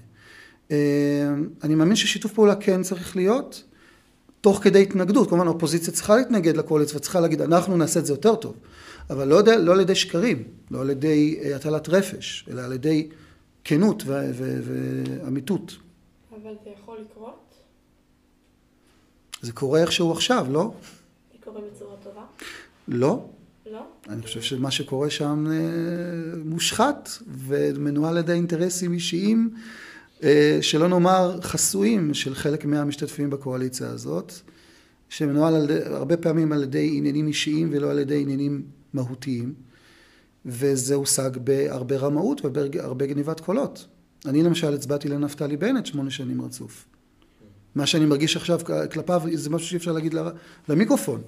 אה, 0.71 1.33
אני 1.63 1.75
מאמין 1.75 1.95
ששיתוף 1.95 2.33
פעולה 2.33 2.55
כן 2.55 2.83
צריך 2.83 3.15
להיות 3.15 3.63
תוך 4.45 4.59
כדי 4.63 4.81
התנגדות. 4.81 5.29
כמובן 5.29 5.47
האופוזיציה 5.47 5.93
צריכה 5.93 6.15
להתנגד 6.15 6.57
לקואליציה 6.57 6.97
וצריכה 6.97 7.19
להגיד 7.19 7.41
אנחנו 7.41 7.77
נעשה 7.77 7.99
את 7.99 8.05
זה 8.05 8.13
יותר 8.13 8.35
טוב. 8.35 8.55
אבל 9.09 9.27
לא, 9.27 9.41
לא 9.57 9.73
על 9.73 9.79
ידי 9.79 9.95
שקרים, 9.95 10.43
לא 10.71 10.81
על 10.81 10.89
ידי 10.89 11.39
אה, 11.43 11.55
הטלת 11.55 11.89
רפש, 11.89 12.45
אלא 12.51 12.61
על 12.61 12.73
ידי 12.73 13.09
כנות 13.63 14.03
ואמיתות. 14.05 15.75
אבל 16.31 16.53
זה 16.63 16.69
יכול 16.81 16.97
לקרות? 17.01 17.55
זה 19.41 19.51
קורה 19.51 19.81
איכשהו 19.81 20.11
עכשיו, 20.11 20.47
לא? 20.49 20.73
זה 21.31 21.37
קורה 21.43 21.61
בצורה 21.61 21.95
טובה? 22.03 22.21
לא. 22.87 23.25
לא? 23.71 23.85
אני 24.09 24.21
חושב 24.21 24.41
שמה 24.41 24.71
שקורה 24.71 25.09
שם 25.09 25.47
אה, 25.51 26.37
מושחת 26.45 27.09
ומנוהל 27.27 28.17
על 28.17 28.23
ידי 28.23 28.33
אינטרסים 28.33 28.93
אישיים, 28.93 29.55
שלא 30.61 30.87
נאמר 30.87 31.41
חסויים, 31.41 32.13
של 32.13 32.35
חלק 32.35 32.65
מהמשתתפים 32.65 33.29
בקואליציה 33.29 33.89
הזאת, 33.89 34.33
שמנוהל 35.09 35.55
על, 35.55 35.67
הרבה 35.85 36.17
פעמים 36.17 36.51
על 36.51 36.63
ידי 36.63 36.91
עניינים 36.97 37.27
אישיים 37.27 37.69
ולא 37.71 37.91
על 37.91 37.99
ידי 37.99 38.21
עניינים 38.21 38.61
מהותיים. 38.93 39.53
וזה 40.45 40.95
הושג 40.95 41.29
בהרבה 41.43 41.97
רמאות 41.97 42.45
ובהרבה 42.45 43.05
גניבת 43.05 43.39
קולות. 43.39 43.87
אני 44.25 44.43
למשל 44.43 44.73
הצבעתי 44.73 45.09
לנפתלי 45.09 45.57
בנט 45.57 45.85
שמונה 45.85 46.11
שנים 46.11 46.41
רצוף. 46.41 46.85
מה 47.75 47.85
שאני 47.85 48.05
מרגיש 48.05 48.37
עכשיו 48.37 48.59
כלפיו 48.91 49.21
זה 49.33 49.49
משהו 49.49 49.67
שאי 49.67 49.77
אפשר 49.77 49.91
להגיד 49.91 50.15
למיקרופון, 50.69 51.21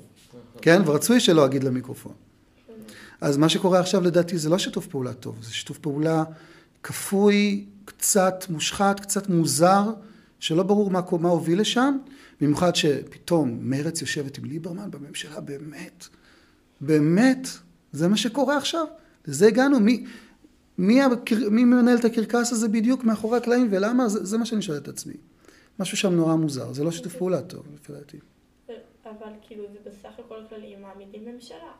כן? 0.62 0.82
ורצוי 0.86 1.20
שלא 1.20 1.46
אגיד 1.46 1.64
למיקרופון. 1.64 2.14
אז 3.22 3.38
מה 3.38 3.50
שקורה 3.50 3.80
עכשיו 3.80 4.02
לדעתי 4.02 4.38
זה 4.38 4.50
לא 4.50 4.58
שיתוף 4.58 4.88
פעולה 4.88 5.14
טוב, 5.14 5.36
זה 5.42 5.54
שיתוף 5.54 5.78
פעולה 5.78 6.24
כפוי, 6.84 7.66
קצת 7.98 8.46
מושחת, 8.50 9.00
קצת 9.00 9.30
מוזר, 9.30 9.84
שלא 10.40 10.64
ברור 10.64 10.90
מה, 10.90 11.02
מה 11.20 11.30
הוביל 11.30 11.62
לשם, 11.62 11.98
במיוחד 12.42 12.76
שפתאום 12.76 13.58
מרץ 13.62 14.02
יושבת 14.02 14.38
עם 14.38 14.46
ליברמן 14.46 14.92
בממשלה, 14.92 15.40
באמת, 15.40 16.08
באמת, 16.82 17.48
זה 17.92 18.08
מה 18.08 18.18
שקורה 18.18 18.58
עכשיו. 18.58 18.86
לזה 19.28 19.48
הגענו. 19.48 19.80
מי... 19.80 20.06
מי, 20.78 21.02
הקר... 21.02 21.50
מי 21.50 21.64
מנהל 21.64 21.98
את 21.98 22.06
הקרקס 22.06 22.52
הזה 22.52 22.68
בדיוק 22.68 23.04
מאחורי 23.04 23.38
הקלעים 23.38 23.68
ולמה? 23.72 24.10
זה, 24.10 24.26
זה 24.26 24.38
מה 24.38 24.46
שאני 24.46 24.62
שואל 24.62 24.78
את 24.78 24.88
עצמי. 24.88 25.14
משהו 25.80 25.98
שם 25.98 26.14
נורא 26.14 26.36
מוזר, 26.36 26.74
זה 26.74 26.84
לא 26.84 26.92
שיתוף 26.92 27.16
פעולה 27.16 27.42
טוב, 27.42 27.66
לפי 27.74 27.94
דעתי. 27.94 28.18
אבל 29.06 29.32
כאילו 29.42 29.64
זה 29.74 29.90
בסך 29.90 30.20
הכל 30.26 30.40
כללי, 30.50 30.76
מעמידים 30.76 31.26
ממשלה. 31.26 31.72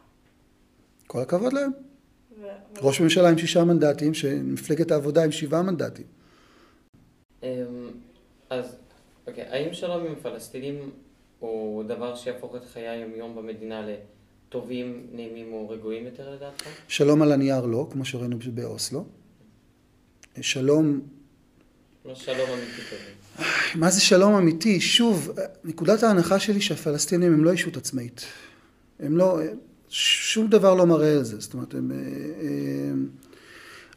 כל 1.08 1.20
הכבוד 1.20 1.54
להם. 1.54 1.72
ראש 2.82 3.02
ממשלה 3.02 3.30
עם 3.30 3.38
שישה 3.38 3.64
מנדטים, 3.64 4.14
שמפלגת 4.14 4.92
העבודה 4.92 5.24
עם 5.24 5.32
שבעה 5.32 5.62
מנדטים. 5.62 6.06
אמ, 7.44 7.48
אז, 8.50 8.76
אוקיי, 9.28 9.44
האם 9.44 9.74
שלום 9.74 10.06
עם 10.06 10.16
פלסטינים 10.22 10.92
הוא 11.40 11.84
דבר 11.84 12.16
שיהפוך 12.16 12.56
את 12.56 12.66
חיי 12.66 12.88
היום-יום 12.88 13.36
במדינה 13.36 13.88
לטובים, 13.88 15.08
נעימים 15.12 15.54
או 15.54 15.70
רגועים 15.70 16.06
יותר 16.06 16.36
לדעתך? 16.36 16.68
שלום 16.88 17.22
על 17.22 17.32
הנייר 17.32 17.66
לא, 17.66 17.88
כמו 17.92 18.06
שראינו 18.06 18.38
באוסלו. 18.54 19.06
שלום, 20.42 21.02
לא 22.06 22.16
שלום 22.16 22.50
אמיתי 22.50 22.82
כזה. 22.82 23.44
מה 23.76 23.90
זה 23.90 24.02
שלום 24.02 24.36
אמיתי? 24.36 24.82
שוב, 24.82 25.32
נקודת 25.64 26.04
ההנחה 26.04 26.40
שלי 26.40 26.62
שהפלסטינים 26.62 27.34
הם 27.34 27.44
לא 27.44 27.54
ישות 27.54 27.78
עצמאית. 27.78 28.26
הם 29.00 29.18
לא, 29.18 29.40
שום 29.90 30.48
דבר 30.48 30.76
לא 30.76 30.86
מראה 30.86 31.14
על 31.14 31.24
זה. 31.24 31.40
זאת 31.40 31.54
אומרת, 31.54 31.74
הם, 31.74 31.92
אה, 31.92 31.98
אה, 31.98 32.92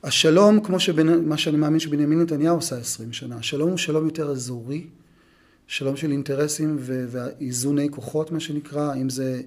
השלום, 0.02 0.60
כמו 0.60 0.80
שבנ, 0.80 1.28
מה 1.28 1.38
שאני 1.38 1.56
מאמין 1.56 1.80
שבנימין 1.80 2.20
נתניהו 2.20 2.56
עושה 2.56 2.76
עשרים 2.76 3.12
שנה, 3.12 3.36
השלום 3.36 3.70
הוא 3.70 3.78
שלום 3.78 4.04
יותר 4.04 4.30
אזורי, 4.30 4.86
שלום 5.66 5.96
של 5.96 6.10
אינטרסים 6.10 6.76
ו- 6.80 7.04
ואיזוני 7.10 7.88
כוחות, 7.90 8.32
מה 8.32 8.40
שנקרא, 8.40 8.94
אם 8.94 9.10
זה 9.10 9.40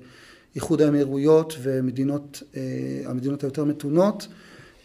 איחוד 0.56 0.82
האמירויות 0.82 1.58
ומדינות, 1.62 2.44
אה, 2.56 2.62
המדינות 3.06 3.44
היותר 3.44 3.64
מתונות, 3.64 4.28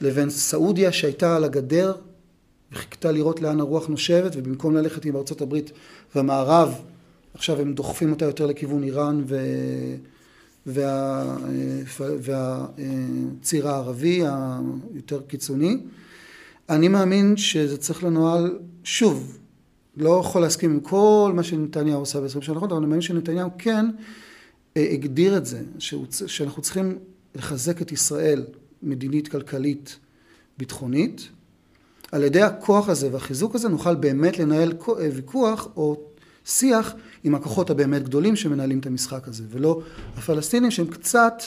לבין 0.00 0.30
סעודיה 0.30 0.92
שהייתה 0.92 1.36
על 1.36 1.44
הגדר 1.44 1.92
וחיכתה 2.72 3.12
לראות 3.12 3.40
לאן 3.40 3.60
הרוח 3.60 3.88
נושבת, 3.88 4.32
ובמקום 4.36 4.74
ללכת 4.74 5.04
עם 5.04 5.16
ארצות 5.16 5.40
הברית 5.40 5.72
והמערב, 6.14 6.74
עכשיו 7.34 7.60
הם 7.60 7.74
דוחפים 7.74 8.10
אותה 8.12 8.24
יותר 8.24 8.46
לכיוון 8.46 8.82
איראן 8.82 9.24
ו... 9.26 9.36
וה... 10.68 11.36
והציר 11.98 13.68
הערבי 13.68 14.22
היותר 14.92 15.20
קיצוני. 15.20 15.76
אני 16.68 16.88
מאמין 16.88 17.36
שזה 17.36 17.76
צריך 17.76 18.04
לנוהל, 18.04 18.58
שוב, 18.84 19.38
לא 19.96 20.20
יכול 20.20 20.42
להסכים 20.42 20.70
עם 20.70 20.80
כל 20.80 21.32
מה 21.34 21.42
שנתניהו 21.42 22.00
עושה 22.00 22.20
בעשרים 22.20 22.42
שנה 22.42 22.54
האחרונות, 22.54 22.72
אבל 22.72 22.80
אני 22.80 22.86
מאמין 22.86 23.00
שנתניהו 23.00 23.50
כן 23.58 23.86
אה, 24.76 24.88
הגדיר 24.92 25.36
את 25.36 25.46
זה, 25.46 25.62
שאנחנו 26.26 26.62
צריכים 26.62 26.98
לחזק 27.34 27.82
את 27.82 27.92
ישראל 27.92 28.44
מדינית, 28.82 29.28
כלכלית, 29.28 29.98
ביטחונית. 30.58 31.28
על 32.12 32.24
ידי 32.24 32.42
הכוח 32.42 32.88
הזה 32.88 33.08
והחיזוק 33.12 33.54
הזה 33.54 33.68
נוכל 33.68 33.94
באמת 33.94 34.38
לנהל 34.38 34.72
ויכוח 35.14 35.68
או 35.76 36.07
שיח 36.48 36.94
עם 37.24 37.34
הכוחות 37.34 37.70
הבאמת 37.70 38.02
גדולים 38.02 38.36
שמנהלים 38.36 38.78
את 38.78 38.86
המשחק 38.86 39.28
הזה, 39.28 39.44
ולא 39.48 39.80
הפלסטינים 40.16 40.70
שהם 40.70 40.86
קצת 40.86 41.42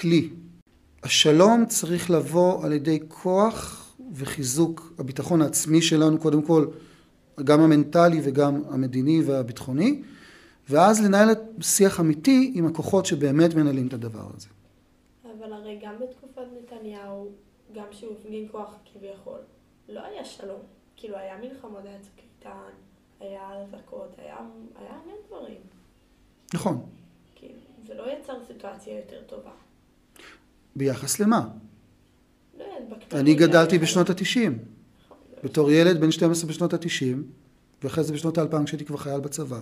כלי. 0.00 0.30
השלום 1.02 1.66
צריך 1.66 2.10
לבוא 2.10 2.64
על 2.64 2.72
ידי 2.72 2.98
כוח 3.08 3.88
וחיזוק 4.12 4.92
הביטחון 4.98 5.42
העצמי 5.42 5.82
שלנו, 5.82 6.18
קודם 6.18 6.42
כל, 6.42 6.66
גם 7.44 7.60
המנטלי 7.60 8.20
וגם 8.22 8.62
המדיני 8.70 9.22
והביטחוני, 9.26 10.02
ואז 10.68 11.04
לנהל 11.04 11.28
שיח 11.60 12.00
אמיתי 12.00 12.52
עם 12.54 12.66
הכוחות 12.66 13.06
שבאמת 13.06 13.54
מנהלים 13.54 13.86
את 13.86 13.92
הדבר 13.92 14.26
הזה. 14.36 14.48
אבל 15.24 15.52
הרי 15.52 15.78
גם 15.82 15.94
בתקופת 16.00 16.42
נתניהו, 16.62 17.30
גם 17.74 17.86
שהוא 17.90 18.12
הפגין 18.20 18.48
כוח 18.52 18.74
כביכול, 18.84 19.38
לא 19.88 20.00
היה 20.04 20.24
שלום. 20.24 20.60
כאילו, 20.96 21.16
היה 21.16 21.36
מלחמות, 21.38 21.84
היה 21.84 21.98
צוק 22.02 22.14
איתן, 22.18 22.70
היה 23.20 23.62
אזעקות, 23.62 24.14
היה, 24.18 24.36
היה 24.80 24.90
המון 24.90 25.16
דברים. 25.28 25.60
נכון. 26.54 26.86
כאילו, 27.34 27.54
זה 27.86 27.94
לא 27.94 28.12
יצר 28.12 28.32
סיטואציה 28.46 28.96
יותר 28.96 29.22
טובה. 29.26 29.50
ביחס 30.76 31.20
למה? 31.20 31.48
לא 32.58 32.64
אני 33.12 33.34
גדלתי 33.34 33.78
בשנות 33.78 34.10
התשעים. 34.10 34.58
נכון, 35.04 35.18
בתור 35.44 35.70
ילד 35.70 36.00
בן 36.00 36.10
12 36.10 36.50
בשנות 36.50 36.72
התשעים, 36.72 37.30
ואחרי 37.82 38.04
זה 38.04 38.12
בשנות 38.12 38.38
האלפיים 38.38 38.64
כשהייתי 38.64 38.84
כבר 38.84 38.96
חייל 38.96 39.20
בצבא. 39.20 39.60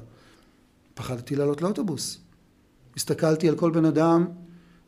פחדתי 0.94 1.36
לעלות 1.36 1.62
לאוטובוס. 1.62 2.20
הסתכלתי 2.96 3.48
על 3.48 3.56
כל 3.56 3.70
בן 3.70 3.84
אדם, 3.84 4.26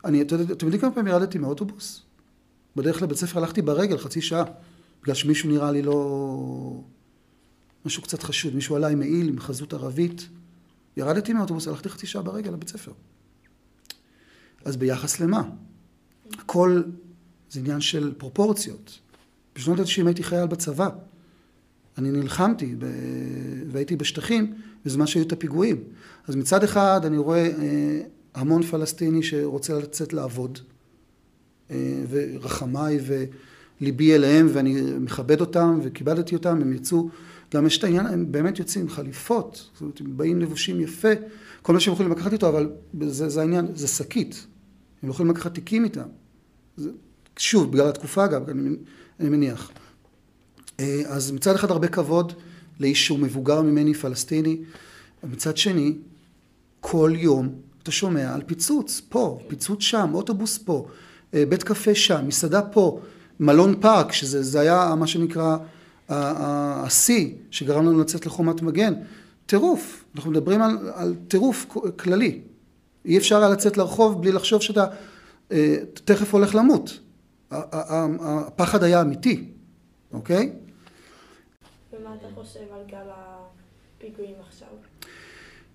אני, 0.05 0.21
אתם 0.21 0.35
יודעים- 0.35 0.81
כמה 0.81 0.91
פעמים 0.91 1.07
ירדתי 1.13 1.37
מהאוטובוס? 1.37 2.01
בדרך 2.75 3.01
לבית 3.01 3.17
ספר 3.17 3.39
הלכתי 3.39 3.61
ברגל 3.61 3.97
חצי 3.97 4.21
שעה, 4.21 4.43
בגלל 5.03 5.15
שמישהו 5.15 5.49
נראה 5.49 5.71
לי 5.71 5.81
לא... 5.81 6.81
משהו 7.85 8.03
קצת 8.03 8.23
חשוד, 8.23 8.55
מישהו 8.55 8.75
עלה 8.75 8.87
עם 8.87 8.99
מעיל, 8.99 9.27
עם 9.27 9.39
חזות 9.39 9.73
ערבית. 9.73 10.27
ירדתי 10.97 11.33
מהאוטובוס, 11.33 11.67
הלכתי 11.67 11.89
חצי 11.89 12.07
שעה 12.07 12.21
ברגל 12.21 12.51
לבית 12.51 12.69
ספר. 12.69 12.91
אז 14.65 14.77
ביחס 14.77 15.19
למה? 15.19 15.43
הכל 16.33 16.81
זה 17.49 17.59
עניין 17.59 17.81
של 17.81 18.13
פרופורציות. 18.17 18.99
בשנות 19.55 19.79
ה-90 19.79 20.05
הייתי 20.05 20.23
חייל 20.23 20.47
בצבא. 20.47 20.89
אני 21.97 22.11
נלחמתי 22.11 22.75
ב... 22.77 22.85
והייתי 23.71 23.95
בשטחים 23.95 24.53
בזמן 24.85 25.07
שהיו 25.07 25.23
את 25.23 25.31
הפיגועים. 25.31 25.83
אז 26.27 26.35
מצד 26.35 26.63
אחד 26.63 27.01
אני 27.05 27.17
רואה 27.17 27.47
אה, 27.47 28.01
המון 28.33 28.63
פלסטיני 28.63 29.23
שרוצה 29.23 29.79
לצאת 29.79 30.13
לעבוד, 30.13 30.59
אה, 31.71 32.03
ורחמיי 32.09 32.99
וליבי 33.81 34.15
אליהם, 34.15 34.47
ואני 34.53 34.81
מכבד 34.99 35.41
אותם 35.41 35.79
וכיבדתי 35.83 36.35
אותם, 36.35 36.61
הם 36.61 36.73
יצאו, 36.73 37.09
גם 37.53 37.65
יש 37.65 37.77
את 37.77 37.83
העניין, 37.83 38.05
הם 38.05 38.31
באמת 38.31 38.59
יוצאים 38.59 38.83
עם 38.85 38.89
חליפות, 38.89 39.69
זאת 39.73 39.81
אומרת, 39.81 40.01
הם 40.01 40.17
באים 40.17 40.41
לבושים 40.41 40.81
יפה, 40.81 41.09
כל 41.61 41.73
מה 41.73 41.79
שהם 41.79 41.93
יכולים 41.93 42.11
לקחת 42.11 42.33
איתו, 42.33 42.49
אבל 42.49 42.69
זה, 43.01 43.29
זה 43.29 43.41
העניין, 43.41 43.67
זה 43.75 43.87
שקית, 43.87 44.47
הם 45.03 45.09
לא 45.09 45.13
יכולים 45.13 45.31
לקחת 45.31 45.53
תיקים 45.53 45.83
איתם. 45.83 46.07
זה, 46.77 46.89
שוב, 47.37 47.71
בגלל 47.71 47.87
התקופה 47.87 48.25
אגב, 48.25 48.49
אני, 48.49 48.69
אני 49.19 49.29
מניח. 49.29 49.71
אה, 50.79 51.01
אז 51.07 51.31
מצד 51.31 51.55
אחד 51.55 51.71
הרבה 51.71 51.87
כבוד 51.87 52.33
לאיש 52.79 53.05
שהוא 53.05 53.19
מבוגר 53.19 53.61
ממני, 53.61 53.93
פלסטיני, 53.93 54.57
ומצד 55.23 55.57
שני, 55.57 55.93
כל 56.79 57.13
יום 57.15 57.55
אתה 57.83 57.91
שומע 57.91 58.33
על 58.33 58.41
פיצוץ, 58.45 59.01
פה, 59.09 59.39
פיצוץ 59.47 59.81
שם, 59.81 60.09
אוטובוס 60.13 60.57
פה, 60.57 60.87
אה, 61.33 61.43
בית 61.49 61.63
קפה 61.63 61.95
שם, 61.95 62.27
מסעדה 62.27 62.61
פה, 62.61 62.99
מלון 63.39 63.81
פארק, 63.81 64.11
שזה 64.11 64.43
זה 64.43 64.59
היה 64.59 64.95
מה 64.99 65.07
שנקרא 65.07 65.57
השיא 66.09 67.33
שגרם 67.51 67.85
לנו 67.85 68.01
לצאת 68.01 68.25
לחומת 68.25 68.61
מגן, 68.61 68.93
טירוף, 69.45 70.05
אנחנו 70.15 70.31
מדברים 70.31 70.61
על, 70.61 70.77
על 70.93 71.15
טירוף 71.27 71.65
כללי, 71.99 72.41
אי 73.05 73.17
אפשר 73.17 73.37
היה 73.37 73.49
לצאת 73.49 73.77
לרחוב 73.77 74.21
בלי 74.21 74.31
לחשוב 74.31 74.61
שאתה 74.61 74.85
אה, 75.51 75.75
תכף 75.93 76.33
הולך 76.33 76.55
למות, 76.55 76.99
הפחד 77.51 78.83
היה 78.83 79.01
אמיתי, 79.01 79.45
אוקיי? 80.13 80.51
ומה 81.93 82.15
אתה 82.15 82.27
חושב 82.35 82.59
על 82.73 82.81
גל 82.87 83.07
הפיגועים 83.09 84.35
עכשיו? 84.47 84.67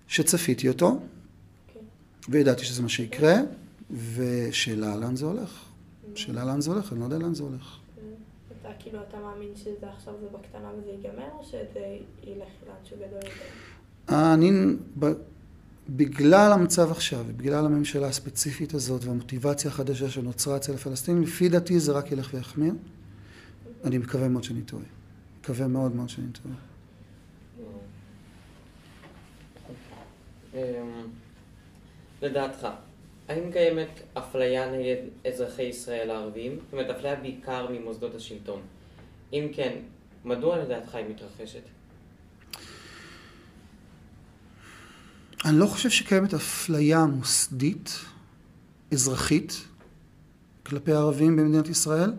שצפיתי 0.09 0.69
אותו, 0.69 1.01
כן. 1.75 1.81
וידעתי 2.29 2.65
שזה 2.65 2.83
מה 2.83 2.89
שיקרה, 2.89 3.35
ושאלה 3.91 4.97
לאן 4.97 5.17
זה 5.17 5.27
הולך. 5.27 5.65
שאלה 6.15 6.45
לאן 6.45 6.61
זה 6.61 6.71
הולך, 6.71 6.93
אני 6.93 7.01
לא 7.01 7.05
יודע 7.05 7.19
לאן 7.19 7.35
זה 7.35 7.43
הולך. 7.43 7.79
אתה 8.65 8.73
כאילו, 8.79 8.99
אתה 9.09 9.17
מאמין 9.17 9.57
שזה 9.57 9.91
עכשיו 9.91 10.15
זה 10.21 10.27
בקטנה 10.39 10.71
וזה 10.79 10.91
ייגמר, 10.91 11.29
או 11.39 11.45
שזה 11.45 11.99
ילך 12.23 12.49
לאנשהו 12.69 12.97
גדול 12.97 13.21
יותר? 13.25 14.35
אני, 14.35 14.51
ב- 14.99 15.13
בגלל 15.89 16.53
המצב 16.53 16.91
עכשיו, 16.91 17.25
ובגלל 17.29 17.67
הממשלה 17.67 18.07
הספציפית 18.07 18.75
הזאת, 18.75 19.05
והמוטיבציה 19.05 19.71
החדשה 19.71 20.11
שנוצרה 20.11 20.57
אצל 20.57 20.75
הפלסטינים, 20.75 21.23
לפי 21.23 21.49
דעתי 21.49 21.81
זה 21.81 21.93
רק 21.93 22.13
ילך 22.13 22.31
ויחמיר. 22.35 22.75
אני 23.85 23.99
מקווה 23.99 24.29
מאוד 24.29 24.45
שאני 24.45 24.63
טועה. 24.63 24.83
מקווה 25.41 25.69
מאוד 25.69 25.97
מאוד 25.97 26.09
שאני 26.09 26.27
טועה. 26.43 26.55
אמ, 30.55 30.61
לדעתך, 32.23 32.69
האם 33.29 33.53
קיימת 33.53 34.01
אפליה 34.15 34.71
נגד 34.71 34.97
אזרחי 35.29 35.63
ישראל 35.63 36.11
הערבים? 36.11 36.59
זאת 36.65 36.73
אומרת, 36.73 36.91
אפליה 36.91 37.15
בעיקר 37.17 37.67
ממוסדות 37.71 38.15
השלטון. 38.15 38.61
אם 39.33 39.47
כן, 39.53 39.77
מדוע 40.25 40.59
לדעתך 40.59 40.95
היא 40.95 41.07
מתרחשת? 41.11 41.63
אני 45.45 45.59
לא 45.59 45.67
חושב 45.67 45.91
שקיימת 45.91 46.35
אפליה 46.35 47.05
מוסדית, 47.05 47.99
אזרחית, 48.93 49.65
כלפי 50.63 50.93
הערבים 50.93 51.37
במדינת 51.37 51.69
ישראל. 51.69 52.13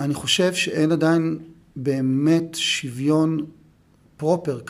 אני 0.00 0.14
חושב 0.14 0.54
שאין 0.54 0.92
עדיין 0.92 1.38
באמת 1.76 2.54
שוויון 2.54 3.46
פרופר, 4.16 4.60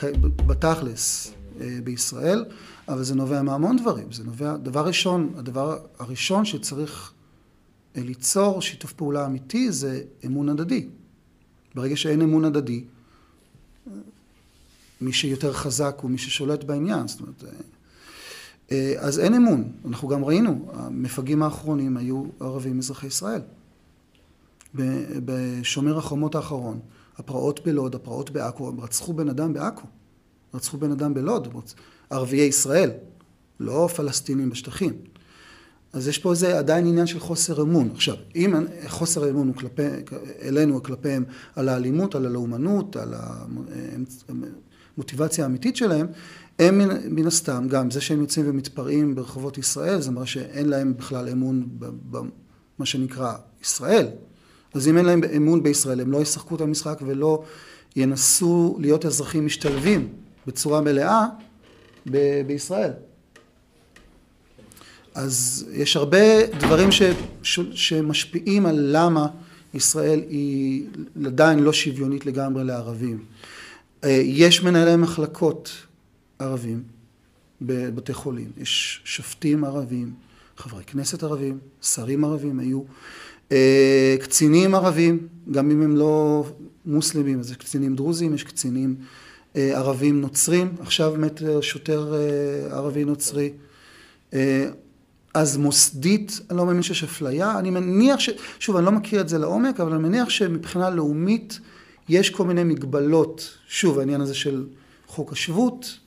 בתכלס, 0.46 1.32
אה, 1.60 1.78
בישראל, 1.84 2.44
אבל 2.88 3.02
זה 3.02 3.14
נובע 3.14 3.42
מהמון 3.42 3.76
דברים. 3.76 4.12
זה 4.12 4.24
נובע, 4.24 4.56
דבר 4.56 4.86
ראשון, 4.86 5.32
הדבר 5.36 5.78
הראשון 5.98 6.44
שצריך 6.44 7.12
ליצור 7.94 8.62
שיתוף 8.62 8.92
פעולה 8.92 9.26
אמיתי 9.26 9.72
זה 9.72 10.02
אמון 10.26 10.48
הדדי. 10.48 10.88
ברגע 11.74 11.96
שאין 11.96 12.22
אמון 12.22 12.44
הדדי, 12.44 12.84
מי 15.00 15.12
שיותר 15.12 15.52
חזק 15.52 15.98
הוא 16.02 16.10
מי 16.10 16.18
ששולט 16.18 16.64
בעניין, 16.64 17.08
זאת 17.08 17.20
אומרת, 17.20 17.44
אה, 18.72 18.94
אז 18.98 19.18
אין 19.18 19.34
אמון. 19.34 19.72
אנחנו 19.84 20.08
גם 20.08 20.24
ראינו, 20.24 20.70
המפגעים 20.72 21.42
האחרונים 21.42 21.96
היו 21.96 22.24
ערבים 22.40 22.78
אזרחי 22.78 23.06
ישראל. 23.06 23.40
בשומר 25.24 25.98
החומות 25.98 26.34
האחרון, 26.34 26.80
הפרעות 27.18 27.64
בלוד, 27.64 27.94
הפרעות 27.94 28.30
בעכו, 28.30 28.68
הם 28.68 28.80
רצחו 28.80 29.12
בן 29.12 29.28
אדם 29.28 29.52
בעכו, 29.52 29.86
רצחו 30.54 30.78
בן 30.78 30.92
אדם 30.92 31.14
בלוד, 31.14 31.48
ערביי 32.14 32.40
ישראל, 32.40 32.90
לא 33.60 33.88
פלסטינים 33.96 34.50
בשטחים. 34.50 34.92
אז 35.92 36.08
יש 36.08 36.18
פה 36.18 36.30
איזה 36.30 36.58
עדיין 36.58 36.86
עניין 36.86 37.06
של 37.06 37.18
חוסר 37.18 37.62
אמון. 37.62 37.90
עכשיו, 37.94 38.14
אם 38.34 38.54
חוסר 38.86 39.24
האמון 39.24 39.48
הוא 39.48 39.56
כלפי, 39.56 39.82
אלינו, 40.42 40.82
כלפיהם, 40.82 41.24
על 41.56 41.68
האלימות, 41.68 42.14
על 42.14 42.26
הלאומנות, 42.26 42.96
על 42.96 43.14
המוטיבציה 44.96 45.44
האמיתית 45.44 45.76
שלהם, 45.76 46.06
הם 46.58 46.78
מן, 46.78 46.88
מן 47.10 47.26
הסתם, 47.26 47.66
גם 47.68 47.90
זה 47.90 48.00
שהם 48.00 48.20
יוצאים 48.20 48.48
ומתפרעים 48.48 49.14
ברחובות 49.14 49.58
ישראל, 49.58 50.00
זה 50.00 50.10
מראה 50.10 50.26
שאין 50.26 50.68
להם 50.68 50.94
בכלל 50.96 51.28
אמון 51.28 51.68
במה 52.10 52.86
שנקרא 52.86 53.32
ישראל. 53.62 54.06
אז 54.74 54.88
אם 54.88 54.96
אין 54.98 55.04
להם 55.04 55.20
אמון 55.36 55.62
בישראל, 55.62 56.00
הם 56.00 56.12
לא 56.12 56.22
ישחקו 56.22 56.56
את 56.56 56.60
המשחק 56.60 56.98
ולא 57.06 57.42
ינסו 57.96 58.76
להיות 58.80 59.06
אזרחים 59.06 59.46
משתלבים 59.46 60.08
בצורה 60.46 60.80
מלאה 60.80 61.26
ב- 62.10 62.42
בישראל. 62.46 62.90
אז 65.14 65.66
יש 65.72 65.96
הרבה 65.96 66.46
דברים 66.46 66.92
ש, 66.92 67.02
ש, 67.42 67.60
שמשפיעים 67.74 68.66
על 68.66 68.76
למה 68.78 69.26
ישראל 69.74 70.20
היא 70.28 70.86
עדיין 71.26 71.58
לא 71.58 71.72
שוויונית 71.72 72.26
לגמרי 72.26 72.64
לערבים. 72.64 73.24
אה, 74.04 74.10
יש 74.24 74.62
מנהלי 74.62 74.96
מחלקות 74.96 75.70
ערבים 76.38 76.82
בבתי 77.62 78.14
חולים, 78.14 78.50
יש 78.56 79.00
שופטים 79.04 79.64
ערבים, 79.64 80.12
חברי 80.56 80.84
כנסת 80.84 81.22
ערבים, 81.22 81.58
שרים 81.82 82.24
ערבים 82.24 82.60
היו, 82.60 82.82
אה, 83.52 84.16
קצינים 84.20 84.74
ערבים, 84.74 85.28
גם 85.50 85.70
אם 85.70 85.82
הם 85.82 85.96
לא 85.96 86.44
מוסלמים, 86.86 87.40
אז 87.40 87.50
יש 87.50 87.56
קצינים 87.56 87.96
דרוזים, 87.96 88.34
יש 88.34 88.44
קצינים 88.44 88.96
ערבים 89.54 90.20
נוצרים, 90.20 90.74
עכשיו 90.80 91.14
מת 91.18 91.42
שוטר 91.60 92.14
ערבי 92.70 93.04
נוצרי. 93.04 93.52
אז 95.34 95.56
מוסדית, 95.56 96.40
אני 96.50 96.58
לא 96.58 96.66
מאמין 96.66 96.82
שיש 96.82 97.04
אפליה, 97.04 97.58
אני 97.58 97.70
מניח 97.70 98.20
ש... 98.20 98.30
שוב, 98.60 98.76
אני 98.76 98.86
לא 98.86 98.92
מכיר 98.92 99.20
את 99.20 99.28
זה 99.28 99.38
לעומק, 99.38 99.80
אבל 99.80 99.92
אני 99.92 100.02
מניח 100.02 100.28
שמבחינה 100.28 100.90
לאומית 100.90 101.60
יש 102.08 102.30
כל 102.30 102.44
מיני 102.44 102.64
מגבלות, 102.64 103.58
שוב, 103.68 103.98
העניין 103.98 104.20
הזה 104.20 104.34
של 104.34 104.66
חוק 105.06 105.32
השבות. 105.32 105.98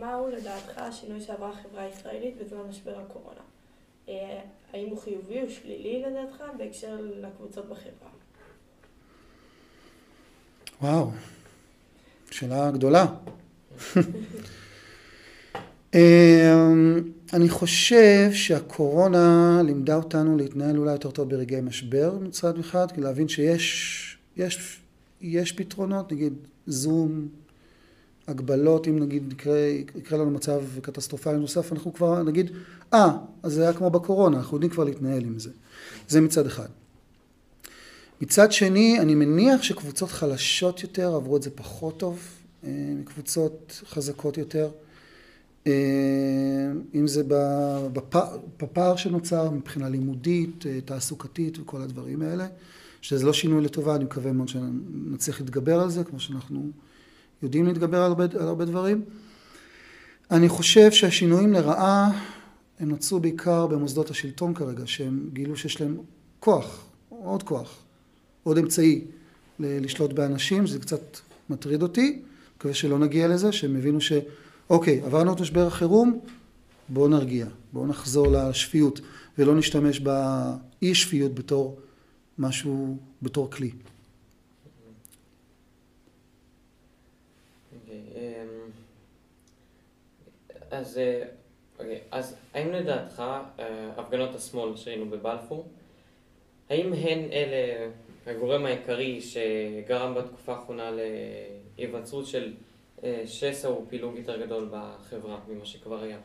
מהו 0.00 0.28
לדעתך 0.28 0.78
השינוי 0.78 1.20
שעברה 1.20 1.50
החברה 1.50 1.82
הישראלית 1.82 2.34
בזמן 2.40 2.60
משבר 2.68 2.98
הקורונה? 2.98 3.40
אה, 4.08 4.40
האם 4.72 4.88
הוא 4.90 4.98
חיובי 4.98 5.42
או 5.42 5.50
שלילי 5.50 6.02
לדעתך 6.02 6.42
בהקשר 6.58 6.96
לקבוצות 7.20 7.64
בחברה? 7.68 8.10
וואו, 10.82 11.10
שאלה 12.30 12.70
גדולה. 12.70 13.06
אמ, 15.94 17.00
אני 17.32 17.48
חושב 17.48 18.30
שהקורונה 18.32 19.60
לימדה 19.64 19.96
אותנו 19.96 20.36
להתנהל 20.36 20.78
אולי 20.78 20.92
יותר 20.92 21.10
טוב 21.10 21.30
ברגעי 21.30 21.60
משבר 21.60 22.18
מצד 22.20 22.58
אחד, 22.58 22.92
כי 22.92 23.00
להבין 23.00 23.28
שיש 23.28 24.18
יש, 24.36 24.80
יש 25.20 25.52
פתרונות, 25.52 26.12
נגיד 26.12 26.32
זום, 26.66 27.28
הגבלות, 28.28 28.88
אם 28.88 28.98
נגיד 28.98 29.32
יקרה, 29.32 29.58
יקרה 29.94 30.18
לנו 30.18 30.30
מצב 30.30 30.62
קטסטרופלי 30.82 31.38
נוסף, 31.38 31.72
אנחנו 31.72 31.94
כבר 31.94 32.22
נגיד, 32.22 32.50
אה, 32.94 33.06
ah, 33.06 33.10
אז 33.42 33.52
זה 33.52 33.62
היה 33.62 33.72
כמו 33.72 33.90
בקורונה, 33.90 34.36
אנחנו 34.36 34.56
יודעים 34.56 34.72
כבר 34.72 34.84
להתנהל 34.84 35.24
עם 35.24 35.38
זה. 35.38 35.50
זה 36.08 36.20
מצד 36.20 36.46
אחד. 36.46 36.68
מצד 38.20 38.52
שני, 38.52 38.98
אני 39.00 39.14
מניח 39.14 39.62
שקבוצות 39.62 40.10
חלשות 40.10 40.82
יותר 40.82 41.14
עברו 41.14 41.36
את 41.36 41.42
זה 41.42 41.50
פחות 41.50 41.98
טוב 41.98 42.20
אה, 42.64 42.70
מקבוצות 43.00 43.82
חזקות 43.86 44.38
יותר. 44.38 44.70
אה, 45.66 45.72
אם 46.94 47.06
זה 47.06 47.22
בפער 48.58 48.96
שנוצר 48.96 49.50
מבחינה 49.50 49.88
לימודית, 49.88 50.66
אה, 50.66 50.80
תעסוקתית 50.80 51.58
וכל 51.58 51.82
הדברים 51.82 52.22
האלה, 52.22 52.46
שזה 53.00 53.26
לא 53.26 53.32
שינוי 53.32 53.64
לטובה, 53.64 53.96
אני 53.96 54.04
מקווה 54.04 54.32
מאוד 54.32 54.48
שנצליח 54.48 55.40
להתגבר 55.40 55.80
על 55.80 55.90
זה, 55.90 56.04
כמו 56.04 56.20
שאנחנו 56.20 56.70
יודעים 57.42 57.66
להתגבר 57.66 57.98
על 58.02 58.10
הרבה, 58.10 58.24
על 58.24 58.48
הרבה 58.48 58.64
דברים. 58.64 59.04
אני 60.30 60.48
חושב 60.48 60.90
שהשינויים 60.90 61.52
לרעה 61.52 62.10
הם 62.80 62.88
נוצרו 62.88 63.20
בעיקר 63.20 63.66
במוסדות 63.66 64.10
השלטון 64.10 64.54
כרגע, 64.54 64.82
שהם 64.86 65.30
גילו 65.32 65.56
שיש 65.56 65.80
להם 65.80 65.96
כוח, 66.40 66.84
עוד 67.08 67.42
כוח, 67.42 67.78
עוד 68.42 68.58
אמצעי 68.58 69.04
לשלוט 69.58 70.12
באנשים, 70.12 70.66
זה 70.66 70.78
קצת 70.78 71.00
מטריד 71.50 71.82
אותי, 71.82 72.22
מקווה 72.56 72.74
שלא 72.74 72.98
נגיע 72.98 73.28
לזה, 73.28 73.52
שהם 73.52 73.76
הבינו 73.76 74.00
ש... 74.00 74.12
אוקיי, 74.70 75.00
עברנו 75.04 75.32
את 75.32 75.40
משבר 75.40 75.66
החירום, 75.66 76.20
בואו 76.88 77.08
נרגיע, 77.08 77.46
בואו 77.72 77.86
נחזור 77.86 78.26
לשפיות, 78.32 79.00
ולא 79.38 79.54
נשתמש 79.54 80.00
באי 80.00 80.94
שפיות 80.94 81.34
בתור 81.34 81.78
משהו, 82.38 82.96
בתור 83.22 83.50
כלי. 83.50 83.70
אוקיי, 87.74 88.00
אמ, 88.14 88.70
אז, 90.70 90.98
אה, 90.98 91.22
אוקיי, 91.78 92.00
אז 92.10 92.34
האם 92.54 92.72
לדעתך 92.72 93.20
אה, 93.20 93.90
הפגנות 93.96 94.34
השמאל 94.34 94.76
שהיינו 94.76 95.10
בבלפור, 95.10 95.68
האם 96.70 96.92
הן 96.92 97.18
אלה 97.32 97.90
הגורם 98.26 98.66
העיקרי 98.66 99.20
שגרם 99.20 100.14
בתקופה 100.14 100.52
האחרונה 100.52 100.90
להיווצרות 101.78 102.26
של 102.26 102.52
אה, 103.04 103.22
שסע 103.26 103.68
הוא 103.68 103.86
פילוג 103.88 104.16
יותר 104.16 104.46
גדול 104.46 104.70
בחברה 104.72 105.38
ממה 105.48 105.64
שכבר 105.64 106.02
היה. 106.02 106.18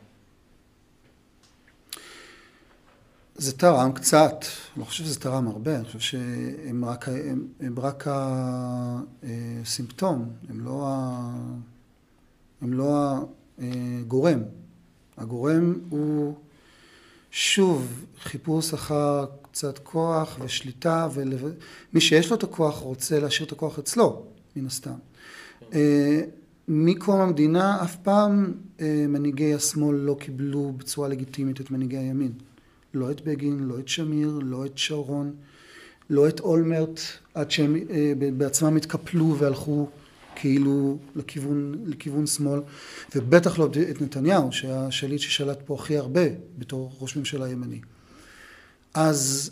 זה 3.34 3.58
תרם 3.58 3.92
קצת, 3.92 4.36
אני 4.42 4.80
לא 4.80 4.84
חושב 4.84 5.04
שזה 5.04 5.20
תרם 5.20 5.48
הרבה, 5.48 5.76
אני 5.76 5.84
חושב 5.84 5.98
שהם 5.98 6.84
רק, 6.84 7.08
הם, 7.08 7.48
הם 7.60 7.78
רק 7.78 8.04
הסימפטום, 9.22 10.28
הם 10.48 10.64
לא, 10.64 10.82
ה, 10.86 11.30
הם 12.62 12.72
לא 12.72 13.14
הגורם. 13.58 14.42
הגורם 15.16 15.80
הוא 15.90 16.34
שוב 17.30 18.06
חיפוש 18.18 18.74
אחר 18.74 19.24
קצת 19.56 19.78
כוח 19.78 20.38
ושליטה, 20.40 21.08
ומי 21.14 22.00
שיש 22.00 22.30
לו 22.30 22.36
את 22.36 22.42
הכוח 22.42 22.78
רוצה 22.78 23.20
להשאיר 23.20 23.46
את 23.46 23.52
הכוח 23.52 23.78
אצלו, 23.78 24.22
מן 24.56 24.66
הסתם. 24.66 24.94
אה, 25.74 26.20
מקום 26.68 27.20
המדינה 27.20 27.82
אף 27.82 27.96
פעם 27.96 28.52
אה, 28.80 29.04
מנהיגי 29.08 29.54
השמאל 29.54 29.96
לא 29.96 30.16
קיבלו 30.20 30.72
בצורה 30.76 31.08
לגיטימית 31.08 31.60
את 31.60 31.70
מנהיגי 31.70 31.96
הימין. 31.96 32.32
לא 32.94 33.10
את 33.10 33.20
בגין, 33.20 33.58
לא 33.58 33.78
את 33.78 33.88
שמיר, 33.88 34.38
לא 34.42 34.66
את 34.66 34.78
שרון, 34.78 35.34
לא 36.10 36.28
את 36.28 36.40
אולמרט, 36.40 37.00
עד 37.34 37.50
שהם 37.50 37.76
אה, 37.90 38.12
בעצמם 38.36 38.76
התקפלו 38.76 39.36
והלכו 39.38 39.88
כאילו 40.34 40.98
לכיוון, 41.14 41.74
לכיוון 41.86 42.26
שמאל, 42.26 42.60
ובטח 43.14 43.58
לא 43.58 43.68
את 43.90 44.02
נתניהו, 44.02 44.52
שהיה 44.52 44.86
השליט 44.86 45.20
ששלט 45.20 45.58
פה 45.64 45.74
הכי 45.74 45.96
הרבה 45.96 46.24
בתור 46.58 46.92
ראש 47.00 47.16
ממשלה 47.16 47.48
ימני. 47.48 47.80
אז 48.96 49.50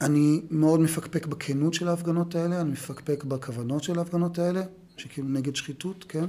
אני 0.00 0.40
מאוד 0.50 0.80
מפקפק 0.80 1.26
בכנות 1.26 1.74
של 1.74 1.88
ההפגנות 1.88 2.34
האלה, 2.34 2.60
אני 2.60 2.70
מפקפק 2.70 3.24
בכוונות 3.24 3.82
של 3.82 3.98
ההפגנות 3.98 4.38
האלה, 4.38 4.62
שכאילו 4.96 5.28
נגד 5.28 5.56
שחיתות, 5.56 6.04
כן? 6.08 6.24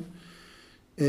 אמ, 1.00 1.06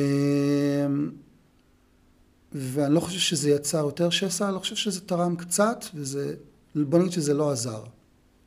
ואני 2.52 2.94
לא 2.94 3.00
חושב 3.00 3.18
שזה 3.18 3.50
יצר 3.50 3.78
יותר 3.78 4.10
שסע, 4.10 4.46
אני 4.46 4.54
לא 4.54 4.58
חושב 4.58 4.76
שזה 4.76 5.00
תרם 5.00 5.36
קצת, 5.36 5.84
וזה, 5.94 6.34
בוא 6.74 6.98
נגיד 6.98 7.12
שזה 7.12 7.34
לא 7.34 7.50
עזר 7.50 7.84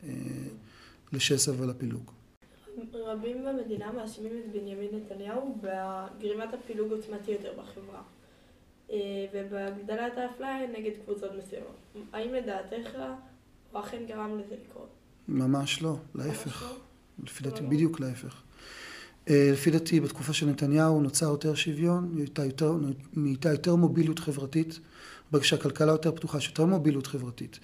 אה, 0.04 0.12
לשסע 1.12 1.52
ולפילוג. 1.58 2.10
רבים 2.94 3.44
במדינה 3.44 3.92
מאשימים 3.92 4.32
את 4.38 4.52
בנימין 4.52 4.88
נתניהו 4.92 5.58
בגרימת 5.60 6.54
הפילוג 6.54 6.92
עוצמתי 6.92 7.30
יותר 7.30 7.52
בחברה 7.52 8.02
ובהגדלת 9.34 10.12
האפליה 10.18 10.66
נגד 10.78 10.92
קבוצות 11.04 11.30
מסוימות. 11.38 11.76
האם 12.12 12.34
לדעתך 12.34 12.90
הוא 13.72 13.80
אכן 13.80 14.02
גרם 14.08 14.38
לזה 14.38 14.54
לקרות? 14.68 14.88
ממש 15.28 15.82
לא, 15.82 15.96
להפך. 16.14 16.62
לא? 16.62 16.76
לפי 17.24 17.44
דעתי 17.44 17.62
לא. 17.62 17.68
בדיוק 17.68 18.00
להפך. 18.00 18.42
אה, 19.28 19.50
לפי 19.52 19.70
דעתי 19.70 20.00
בתקופה 20.00 20.32
של 20.32 20.46
נתניהו 20.46 21.00
נוצר 21.00 21.26
יותר 21.26 21.54
שוויון, 21.54 22.14
הייתה 22.18 22.44
יותר, 22.44 22.74
הייתה 23.24 23.48
יותר 23.48 23.74
מוביליות 23.74 24.18
חברתית 24.18 24.80
ברגע 25.30 25.44
שהכלכלה 25.44 25.92
יותר 25.92 26.12
פתוחה, 26.12 26.38
יש 26.38 26.48
יותר 26.48 26.66
מוביליות 26.66 27.06
חברתית. 27.06 27.58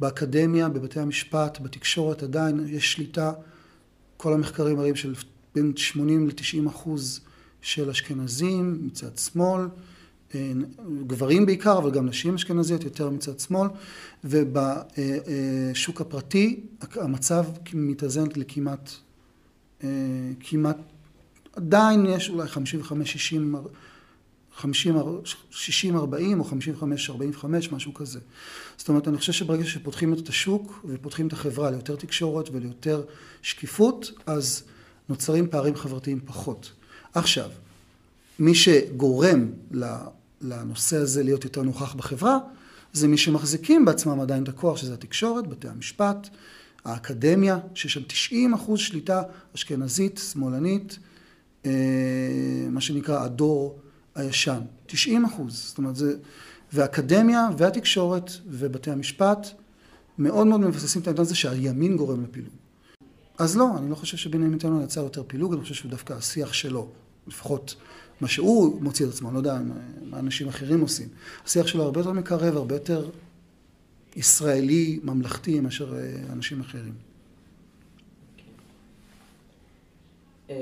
באקדמיה, 0.00 0.68
בבתי 0.68 1.00
המשפט, 1.00 1.58
בתקשורת 1.60 2.22
עדיין 2.22 2.66
יש 2.68 2.92
שליטה, 2.92 3.32
כל 4.16 4.32
המחקרים 4.32 4.76
מראים 4.76 4.96
של 4.96 5.14
בין 5.54 5.76
80 5.76 6.28
ל-90 6.28 6.68
אחוז 6.68 7.20
של 7.62 7.90
אשכנזים 7.90 8.86
מצד 8.86 9.16
שמאל, 9.16 9.60
אה, 9.60 9.68
גברים 11.06 11.46
בעיקר, 11.46 11.78
אבל 11.78 11.90
גם 11.90 12.06
נשים 12.06 12.34
אשכנזיות 12.34 12.84
יותר 12.84 13.10
מצד 13.10 13.40
שמאל, 13.40 13.68
ובשוק 14.24 16.00
הפרטי 16.00 16.60
המצב 16.94 17.44
מתאזן 17.74 18.24
לכמעט, 18.36 18.90
אה, 19.84 19.88
כמעט, 20.40 20.76
עדיין 21.56 22.06
יש 22.06 22.30
אולי 22.30 22.48
55-60 22.48 23.56
60-40 24.60 26.38
או 26.38 26.44
55-45, 26.44 27.44
משהו 27.72 27.94
כזה. 27.94 28.20
זאת 28.76 28.88
אומרת, 28.88 29.08
אני 29.08 29.18
חושב 29.18 29.32
שברגע 29.32 29.64
שפותחים 29.64 30.14
את 30.14 30.28
השוק 30.28 30.84
ופותחים 30.84 31.26
את 31.26 31.32
החברה 31.32 31.70
ליותר 31.70 31.96
תקשורת 31.96 32.48
וליותר 32.52 33.02
שקיפות, 33.42 34.12
אז 34.26 34.62
נוצרים 35.08 35.48
פערים 35.50 35.74
חברתיים 35.74 36.20
פחות. 36.24 36.72
עכשיו, 37.14 37.50
מי 38.38 38.54
שגורם 38.54 39.46
לנושא 40.40 40.96
הזה 40.96 41.22
להיות 41.22 41.44
יותר 41.44 41.62
נוכח 41.62 41.94
בחברה, 41.94 42.38
זה 42.92 43.08
מי 43.08 43.18
שמחזיקים 43.18 43.84
בעצמם 43.84 44.20
עדיין 44.20 44.42
את 44.42 44.48
הכוח, 44.48 44.76
שזה 44.76 44.94
התקשורת, 44.94 45.46
בתי 45.46 45.68
המשפט, 45.68 46.28
האקדמיה, 46.84 47.58
שיש 47.74 47.92
שם 47.92 48.02
90 48.06 48.54
אחוז 48.54 48.80
שליטה 48.80 49.22
אשכנזית, 49.54 50.20
שמאלנית, 50.32 50.98
אה, 51.66 51.70
מה 52.70 52.80
שנקרא 52.80 53.24
הדור 53.24 53.78
הישן, 54.14 54.60
90 54.86 55.24
אחוז, 55.24 55.64
זאת 55.68 55.78
אומרת 55.78 55.96
זה, 55.96 56.16
והאקדמיה 56.72 57.48
והתקשורת 57.58 58.30
ובתי 58.46 58.90
המשפט 58.90 59.48
מאוד 60.18 60.46
מאוד 60.46 60.60
מבססים 60.60 61.02
את 61.02 61.06
העניין 61.06 61.22
הזה 61.22 61.34
שהימין 61.34 61.96
גורם 61.96 62.24
לפילוג. 62.24 62.52
אז 63.38 63.56
לא, 63.56 63.78
אני 63.78 63.90
לא 63.90 63.94
חושב 63.94 64.16
שבנימין 64.16 64.54
נתניהו 64.54 64.82
יצר 64.82 65.02
יותר 65.02 65.22
פילוג, 65.26 65.52
אני 65.52 65.62
חושב 65.62 65.74
שדווקא 65.74 66.12
השיח 66.12 66.52
שלו, 66.52 66.88
לפחות 67.26 67.74
מה 68.20 68.28
שהוא 68.28 68.82
מוציא 68.82 69.06
את 69.06 69.10
עצמו, 69.10 69.28
אני 69.28 69.34
לא 69.34 69.38
יודע 69.38 69.58
מה 70.02 70.18
אנשים 70.18 70.48
אחרים 70.48 70.80
עושים, 70.80 71.08
השיח 71.44 71.66
שלו 71.66 71.82
הרבה 71.82 72.00
יותר 72.00 72.12
מקרב, 72.12 72.56
הרבה 72.56 72.74
יותר 72.74 73.10
ישראלי, 74.16 75.00
ממלכתי, 75.02 75.60
מאשר 75.60 75.96
אה, 75.96 76.32
אנשים 76.32 76.60
אחרים. 76.60 76.94
אמ, 80.48 80.54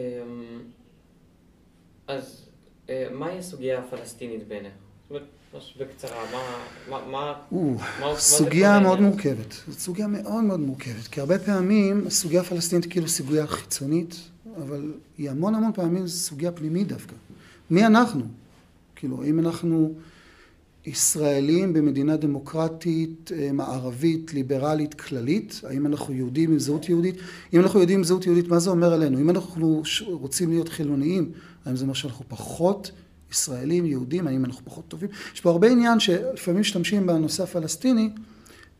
אז 2.06 2.48
אה, 2.88 3.06
מהי 3.12 3.38
הסוגיה 3.38 3.78
הפלסטינית 3.78 4.48
בעיניך? 4.48 4.72
בקצרה, 5.78 6.24
מה... 7.10 7.34
סוגיה 8.16 8.80
מאוד 8.80 9.00
מורכבת. 9.00 9.52
זו 9.68 9.72
סוגיה 9.72 10.06
מאוד 10.06 10.44
מאוד 10.44 10.60
מורכבת, 10.60 11.06
כי 11.10 11.20
הרבה 11.20 11.38
פעמים 11.38 12.06
הסוגיה 12.06 12.40
הפלסטינית 12.40 12.86
כאילו 12.90 13.08
סוגיה 13.08 13.46
חיצונית, 13.46 14.16
אבל 14.56 14.92
היא 15.18 15.30
המון 15.30 15.54
המון 15.54 15.72
פעמים 15.72 16.06
סוגיה 16.06 16.52
פנימית 16.52 16.88
דווקא. 16.88 17.14
מי 17.70 17.86
אנחנו? 17.86 18.24
כאילו, 18.96 19.24
אם 19.24 19.38
אנחנו 19.38 19.94
ישראלים 20.86 21.72
במדינה 21.72 22.16
דמוקרטית, 22.16 23.32
אה, 23.34 23.52
מערבית, 23.52 24.34
ליברלית, 24.34 24.94
כללית, 24.94 25.60
האם 25.64 25.86
אנחנו 25.86 26.14
יהודים 26.14 26.52
עם 26.52 26.58
זהות 26.58 26.88
יהודית? 26.88 27.14
אם 27.54 27.60
אנחנו 27.60 27.78
יהודים 27.78 27.98
עם 27.98 28.04
זהות 28.04 28.26
יהודית, 28.26 28.48
מה 28.48 28.58
זה 28.58 28.70
אומר 28.70 28.92
עלינו? 28.92 29.20
אם 29.20 29.30
אנחנו 29.30 29.82
רוצים 30.06 30.50
להיות 30.50 30.68
חילוניים, 30.68 31.32
האם 31.64 31.76
זה 31.76 31.82
אומר 31.82 31.94
שאנחנו 31.94 32.24
פחות 32.28 32.90
ישראלים, 33.32 33.86
יהודים, 33.86 34.26
האם 34.26 34.44
אנחנו 34.44 34.64
פחות 34.64 34.84
טובים? 34.88 35.08
יש 35.34 35.40
פה 35.40 35.50
הרבה 35.50 35.68
עניין 35.68 36.00
שלפעמים 36.00 36.60
משתמשים 36.60 37.06
בנושא 37.06 37.42
הפלסטיני 37.42 38.10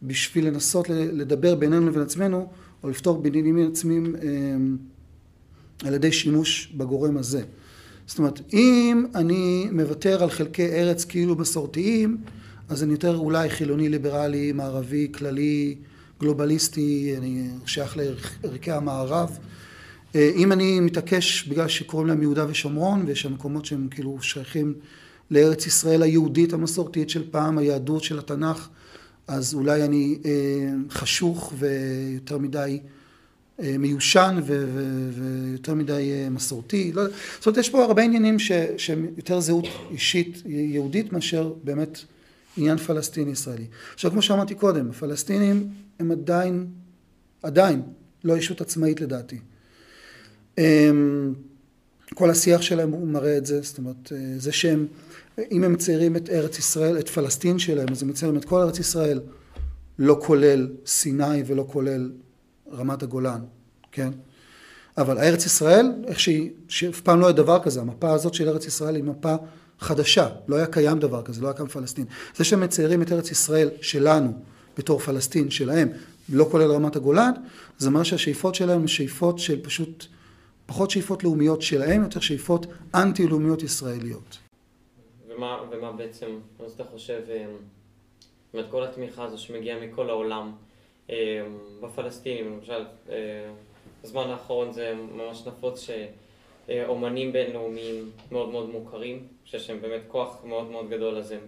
בשביל 0.03 0.47
לנסות 0.47 0.89
לדבר 0.89 1.55
בינינו 1.55 1.87
לבין 1.87 2.03
עצמנו, 2.03 2.49
או 2.83 2.91
לפתור 2.91 3.23
בעניינים 3.23 3.69
עצמיים 3.69 4.17
אה, 4.17 5.87
על 5.89 5.95
ידי 5.95 6.13
שימוש 6.13 6.73
בגורם 6.77 7.17
הזה. 7.17 7.43
זאת 8.07 8.19
אומרת, 8.19 8.41
אם 8.53 9.07
אני 9.15 9.69
מוותר 9.73 10.23
על 10.23 10.31
חלקי 10.31 10.67
ארץ 10.67 11.05
כאילו 11.05 11.37
מסורתיים, 11.37 12.17
אז 12.69 12.83
אני 12.83 12.93
יותר 12.93 13.17
אולי 13.17 13.51
חילוני, 13.51 13.89
ליברלי, 13.89 14.53
מערבי, 14.53 15.09
כללי, 15.15 15.75
גלובליסטי, 16.21 17.15
אני 17.19 17.49
שייך 17.67 17.97
לערכי 18.45 18.73
המערב. 18.73 19.39
אה, 20.15 20.31
אם 20.37 20.53
אני 20.53 20.81
מתעקש 20.81 21.49
בגלל 21.49 21.69
שקוראים 21.69 22.09
להם 22.09 22.23
יהודה 22.23 22.47
ושומרון, 22.49 23.03
ויש 23.07 23.27
מקומות 23.27 23.65
שהם 23.65 23.89
כאילו 23.91 24.19
שייכים 24.23 24.75
לארץ 25.31 25.67
ישראל 25.67 26.03
היהודית 26.03 26.53
המסורתית 26.53 27.11
של 27.11 27.31
פעם, 27.31 27.59
היהדות 27.59 28.05
של 28.05 28.19
התנ"ך, 28.19 28.69
אז 29.29 29.55
אולי 29.55 29.85
אני 29.85 30.19
אה, 30.25 30.31
חשוך 30.91 31.53
ויותר 31.59 32.39
מדי 32.39 32.81
מיושן 33.59 34.41
ויותר 35.13 35.75
מדי 35.75 36.13
אה, 36.13 36.31
מסורתי, 36.31 36.93
לא, 36.95 37.03
זאת 37.39 37.47
אומרת 37.47 37.59
יש 37.59 37.71
פה 37.71 37.85
הרבה 37.85 38.03
עניינים 38.03 38.39
שהם 38.77 39.07
יותר 39.17 39.41
זהות 39.41 39.67
אישית 39.91 40.43
יהודית 40.47 41.13
מאשר 41.13 41.53
באמת 41.65 41.99
עניין 42.57 42.77
פלסטיני 42.77 43.31
ישראלי. 43.31 43.67
עכשיו 43.95 44.11
כמו 44.11 44.23
שאמרתי 44.23 44.55
קודם, 44.55 44.91
הפלסטינים 44.91 45.69
הם 45.99 46.11
עדיין, 46.11 46.67
עדיין 47.43 47.83
לא 48.25 48.37
ישות 48.37 48.61
עצמאית 48.61 49.01
לדעתי. 49.01 49.39
אמ, 50.59 51.35
כל 52.15 52.31
השיח 52.31 52.63
שלהם 52.63 52.91
הוא 52.91 53.09
מראה 53.09 53.37
את 53.37 53.47
זה, 53.47 53.61
זאת 53.63 53.79
אומרת 53.79 54.13
אה, 54.13 54.19
זה 54.39 54.53
שהם, 54.53 54.87
אם 55.51 55.65
הם 55.65 55.73
מציירים 55.73 56.17
את 56.17 56.31
ארץ 56.31 56.59
ישראל, 56.59 56.99
את 56.99 57.09
פלסטין 57.09 57.59
שלהם, 57.59 57.89
אז 57.91 58.03
הם 58.03 58.09
מציירים 58.09 58.37
את 58.37 58.45
כל 58.45 58.61
ארץ 58.61 58.79
ישראל, 58.79 59.21
לא 59.99 60.21
כולל 60.23 60.69
סיני 60.87 61.43
ולא 61.47 61.67
כולל 61.73 62.11
רמת 62.73 63.03
הגולן, 63.03 63.41
כן? 63.93 64.11
אבל 64.99 65.19
הארץ 65.19 65.47
ישראל, 65.47 65.93
איך 66.07 66.21
שהיא, 66.21 66.51
שאף 66.69 67.01
פעם 67.01 67.21
לא 67.21 67.27
היה 67.27 67.33
דבר 67.33 67.63
כזה, 67.63 67.81
המפה 67.81 68.13
הזאת 68.13 68.35
של 68.35 68.49
ארץ 68.49 68.67
ישראל 68.67 68.95
היא 68.95 69.05
מפה 69.05 69.35
חדשה, 69.81 70.29
לא 70.49 70.57
היה 70.57 70.67
קיים 70.67 70.99
דבר 70.99 71.23
כזה, 71.23 71.41
לא 71.41 71.47
היה 71.47 71.57
קיים 71.57 71.69
פלסטין. 71.69 72.05
זה 72.37 72.45
שהם 72.45 72.61
מציירים 72.61 73.03
את 73.03 73.13
ארץ 73.13 73.31
ישראל 73.31 73.71
שלנו 73.81 74.33
בתור 74.79 74.99
פלסטין 74.99 75.51
שלהם, 75.51 75.89
לא 76.29 76.47
כולל 76.51 76.73
רמת 76.73 76.97
הגולן, 76.97 77.33
זה 77.79 77.89
אומר 77.89 78.03
שהשאיפות 78.03 78.55
שלהם 78.55 78.81
הן 78.81 78.87
שאיפות 78.87 79.39
של 79.39 79.65
פשוט, 79.65 80.07
פחות 80.67 80.91
שאיפות 80.91 81.25
לאומיות 81.25 81.63
שלהם, 81.63 82.03
יותר 82.03 82.21
שאיפות 82.21 82.67
אנטי-לאומיות 82.95 83.63
ישראליות. 83.63 84.39
ומה, 85.29 85.59
ומה 85.71 85.93
בעצם, 85.93 86.27
אז 86.65 86.73
אתה 86.73 86.85
חושב, 86.85 87.21
אה, 87.29 87.47
זאת 88.47 88.55
אומרת, 88.55 88.71
כל 88.71 88.85
התמיכה 88.85 89.25
הזו 89.25 89.39
שמגיעה 89.39 89.87
מכל 89.87 90.11
העולם, 90.11 90.53
בפלסטינים, 91.81 92.53
למשל, 92.53 92.85
אה, 93.09 93.51
בזמן 94.03 94.31
האחרון 94.31 94.73
זה 94.73 94.95
ממש 95.13 95.43
נפוץ 95.47 95.87
שאומנים 96.69 97.33
בינלאומיים 97.33 98.11
מאוד 98.33 98.49
מאוד 98.49 98.71
מוכרים, 98.71 99.27
שיש 99.45 99.71
להם 99.71 99.81
באמת 99.81 100.01
כוח 100.09 100.45
מאוד 100.45 100.71
מאוד 100.71 100.91
גדול, 100.91 101.19
אז 101.19 101.33
הם 101.33 101.41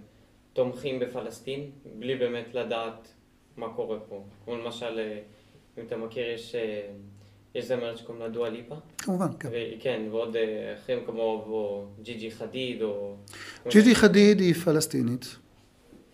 תומכים 0.53 0.99
בפלסטין, 0.99 1.71
בלי 1.99 2.17
באמת 2.17 2.55
לדעת 2.55 3.09
מה 3.57 3.69
קורה 3.77 3.99
פה. 4.09 4.23
כמו 4.45 4.57
למשל, 4.57 4.99
אה, 4.99 5.19
אם 5.79 5.83
אתה 5.87 5.97
מכיר, 5.97 6.31
יש, 6.31 6.55
יש 7.55 7.65
זמרת 7.65 7.99
שקוראים 7.99 8.23
לה 8.23 8.29
דואה 8.29 8.51
ליפה. 8.51 8.75
כמובן, 8.99 9.29
כן. 9.41 9.49
כן, 9.81 10.03
ועוד 10.11 10.37
אחרים 10.75 10.99
כמו 11.07 11.87
ג'י 12.03 12.15
ג'י 12.15 12.31
חדיד, 12.31 12.83
או... 12.83 13.17
ג'י 13.69 13.83
ג'י 13.83 13.95
חדיד 13.95 14.41
היא 14.41 14.55
פלסטינית, 14.55 15.37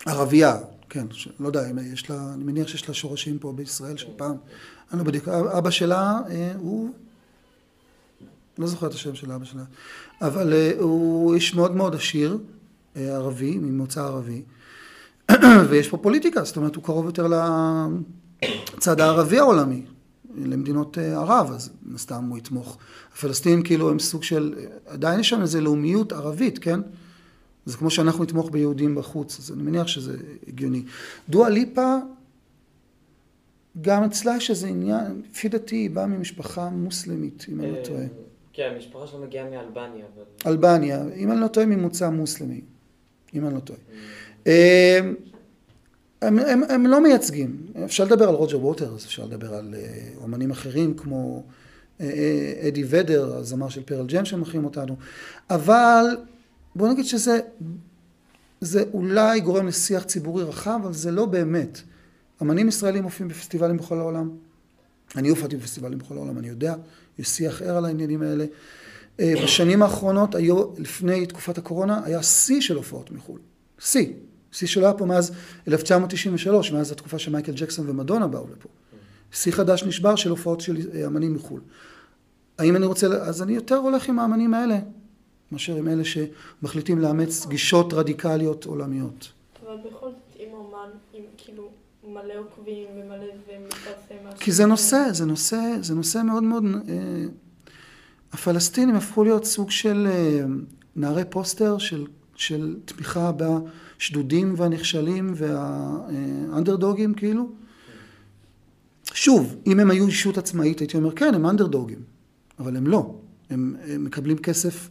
ערבייה, 0.06 0.56
כן, 0.88 1.06
לא 1.40 1.46
יודע, 1.46 1.62
יש 1.92 2.10
לה, 2.10 2.34
אני 2.34 2.44
מניח 2.44 2.68
שיש 2.68 2.88
לה 2.88 2.94
שורשים 2.94 3.38
פה 3.38 3.52
בישראל 3.52 3.96
של 3.96 4.08
פעם. 4.16 4.36
אני 4.92 4.98
לא 4.98 5.04
בדיוק, 5.04 5.28
אבא 5.28 5.70
שלה 5.70 6.20
אה, 6.30 6.52
הוא, 6.56 6.90
לא 8.58 8.66
זוכר 8.66 8.86
את 8.86 8.94
השם 8.94 9.14
של 9.14 9.32
אבא 9.32 9.44
שלה, 9.44 9.62
אבל 10.20 10.52
אה, 10.52 10.72
הוא 10.78 11.34
איש 11.34 11.54
מאוד 11.54 11.76
מאוד 11.76 11.94
עשיר, 11.94 12.38
אה, 12.96 13.14
ערבי, 13.14 13.58
ממוצא 13.58 14.00
ערבי, 14.00 14.42
ויש 15.68 15.88
פה 15.88 15.96
פוליטיקה, 15.96 16.44
זאת 16.44 16.56
אומרת 16.56 16.74
הוא 16.74 16.84
קרוב 16.84 17.06
יותר 17.06 17.26
לצד 18.76 19.00
הערבי 19.00 19.38
העולמי, 19.38 19.82
למדינות 20.36 20.98
ערב, 20.98 21.50
אז 21.54 21.70
סתם 21.96 22.24
הוא 22.24 22.38
יתמוך. 22.38 22.78
הפלסטינים 23.12 23.62
כאילו 23.62 23.90
הם 23.90 23.98
סוג 23.98 24.22
של, 24.22 24.54
עדיין 24.86 25.20
יש 25.20 25.28
שם 25.28 25.42
איזו 25.42 25.60
לאומיות 25.60 26.12
ערבית, 26.12 26.58
כן? 26.58 26.80
זה 27.66 27.76
כמו 27.76 27.90
שאנחנו 27.90 28.24
נתמוך 28.24 28.50
ביהודים 28.50 28.94
בחוץ, 28.94 29.38
אז 29.38 29.52
אני 29.52 29.62
מניח 29.62 29.86
שזה 29.86 30.16
הגיוני. 30.48 30.82
דואה 31.28 31.48
ליפה, 31.48 31.96
גם 33.80 34.04
אצלה 34.04 34.36
יש 34.36 34.50
איזה 34.50 34.66
עניין, 34.66 35.22
לפי 35.30 35.48
דעתי 35.48 35.76
היא 35.76 35.90
באה 35.90 36.06
ממשפחה 36.06 36.70
מוסלמית, 36.70 37.46
אם 37.52 37.60
אני 37.60 37.72
לא 37.72 37.84
טועה. 37.84 38.04
כן, 38.52 38.70
המשפחה 38.74 39.06
שלו 39.06 39.20
מגיעה 39.20 39.50
מאלבניה. 39.50 40.04
אלבניה, 40.46 41.04
אם 41.16 41.32
אני 41.32 41.40
לא 41.40 41.46
טועה, 41.46 41.66
ממוצא 41.66 42.10
מוסלמי, 42.10 42.60
אם 43.34 43.46
אני 43.46 43.54
לא 43.54 43.60
טועה. 43.60 43.78
אה, 44.46 45.00
הם, 46.22 46.38
הם, 46.38 46.62
הם 46.68 46.86
לא 46.86 47.02
מייצגים, 47.02 47.66
אפשר 47.84 48.04
לדבר 48.04 48.28
על 48.28 48.34
רוג'ר 48.34 48.64
ווטרס, 48.64 49.04
אפשר 49.04 49.24
לדבר 49.24 49.54
על 49.54 49.74
אה, 49.74 50.08
אומנים 50.22 50.50
אחרים 50.50 50.94
כמו 50.94 51.42
אה, 52.00 52.52
אדי 52.68 52.84
ודר, 52.86 53.36
הזמר 53.36 53.68
של 53.68 53.82
פרל 53.82 54.06
ג'ם 54.06 54.24
שמכירים 54.24 54.64
אותנו, 54.64 54.96
אבל 55.50 56.04
בוא 56.76 56.88
נגיד 56.88 57.04
שזה, 57.04 57.40
זה 58.60 58.84
אולי 58.92 59.40
גורם 59.40 59.66
לשיח 59.66 60.02
ציבורי 60.02 60.44
רחב, 60.44 60.80
אבל 60.82 60.92
זה 60.92 61.10
לא 61.10 61.26
באמת. 61.26 61.80
אמנים 62.42 62.68
ישראלים 62.68 63.02
מופיעים 63.02 63.28
בפסטיבלים 63.28 63.76
בכל 63.76 63.98
העולם. 63.98 64.30
אני 65.16 65.28
הופעתי 65.28 65.56
בפסטיבלים 65.56 65.98
בכל 65.98 66.16
העולם, 66.16 66.38
אני 66.38 66.48
יודע, 66.48 66.74
יש 67.18 67.28
שיח 67.28 67.62
ער 67.62 67.76
על 67.76 67.84
העניינים 67.84 68.22
האלה. 68.22 68.44
אה, 69.20 69.34
בשנים 69.44 69.82
האחרונות, 69.82 70.34
היו, 70.34 70.64
לפני 70.78 71.26
תקופת 71.26 71.58
הקורונה, 71.58 72.00
היה 72.04 72.22
שיא 72.22 72.60
של 72.60 72.76
הופעות 72.76 73.10
מחו"ל. 73.10 73.38
שיא. 73.78 74.06
שיא 74.52 74.68
שלא 74.68 74.84
היה 74.84 74.94
פה 74.94 75.06
מאז 75.06 75.32
1993, 75.68 76.72
מאז 76.72 76.92
התקופה 76.92 77.18
שמייקל 77.18 77.52
ג'קסון 77.56 77.90
ומדונה 77.90 78.26
באו 78.26 78.46
לפה. 78.52 78.68
שיא 79.32 79.52
חדש 79.52 79.84
נשבר 79.84 80.16
של 80.16 80.30
הופעות 80.30 80.60
של 80.60 80.76
אה, 80.94 81.06
אמנים 81.06 81.34
מחו"ל. 81.34 81.60
האם 82.58 82.76
אני 82.76 82.86
רוצה, 82.86 83.06
אז 83.06 83.42
אני 83.42 83.52
יותר 83.52 83.76
הולך 83.76 84.08
עם 84.08 84.18
האמנים 84.18 84.54
האלה, 84.54 84.78
מאשר 85.54 85.76
עם 85.76 85.88
אלה 85.88 86.02
שמחליטים 86.04 86.98
לאמץ 86.98 87.46
גישות 87.46 87.92
רדיקליות 87.92 88.64
עולמיות. 88.64 89.32
אבל 89.62 89.76
בכל 89.76 90.06
זאת, 90.06 90.40
אם 90.40 90.52
אומן, 90.52 90.88
עם 91.12 91.22
כאילו 91.36 91.68
מלא 92.08 92.34
עוקבים 92.38 92.86
ומלא 92.96 93.24
ומתפרסם 93.48 94.14
משהו... 94.28 94.40
כי 94.40 94.52
זה 94.52 94.66
נושא, 94.66 95.12
זה 95.12 95.24
נושא, 95.26 95.76
זה 95.80 95.94
נושא 95.94 96.18
מאוד 96.24 96.42
מאוד... 96.42 96.64
אה, 96.88 97.24
הפלסטינים 98.32 98.94
הפכו 98.94 99.24
להיות 99.24 99.44
סוג 99.44 99.70
של 99.70 100.06
אה, 100.10 100.44
נערי 100.96 101.24
פוסטר 101.30 101.78
של, 101.78 102.06
של 102.36 102.76
תמיכה 102.84 103.32
בשדודים 103.36 104.54
והנכשלים 104.56 105.34
והאנדרדוגים 105.36 107.14
כאילו. 107.14 107.48
שוב, 109.04 109.56
אם 109.66 109.80
הם 109.80 109.90
היו 109.90 110.06
אישות 110.06 110.38
עצמאית 110.38 110.78
הייתי 110.78 110.96
אומר 110.96 111.12
כן, 111.12 111.34
הם 111.34 111.46
אנדרדוגים, 111.46 111.98
אבל 112.58 112.76
הם 112.76 112.86
לא. 112.86 113.14
הם, 113.50 113.76
הם 113.88 114.04
מקבלים 114.04 114.38
כסף 114.38 114.88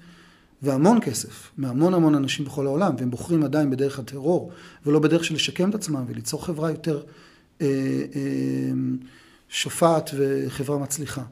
והמון 0.63 1.01
כסף 1.01 1.51
מהמון 1.57 1.93
המון 1.93 2.15
אנשים 2.15 2.45
בכל 2.45 2.65
העולם, 2.65 2.95
והם 2.97 3.11
בוחרים 3.11 3.43
עדיין 3.43 3.69
בדרך 3.69 3.99
הטרור, 3.99 4.51
ולא 4.85 4.99
בדרך 4.99 5.23
של 5.23 5.35
לשקם 5.35 5.69
את 5.69 5.75
עצמם 5.75 6.03
וליצור 6.07 6.45
חברה 6.45 6.71
יותר 6.71 7.03
אה, 7.61 7.67
אה, 8.15 8.21
שופעת 9.49 10.09
וחברה 10.17 10.77
מצליחה. 10.77 11.23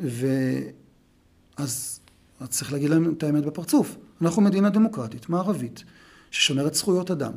ואז 0.00 2.00
צריך 2.48 2.72
להגיד 2.72 2.90
להם 2.90 3.14
את 3.18 3.22
האמת 3.22 3.44
בפרצוף. 3.44 3.96
אנחנו 4.22 4.42
מדינה 4.42 4.70
דמוקרטית, 4.70 5.28
מערבית, 5.28 5.84
ששומרת 6.30 6.74
זכויות 6.74 7.10
אדם. 7.10 7.32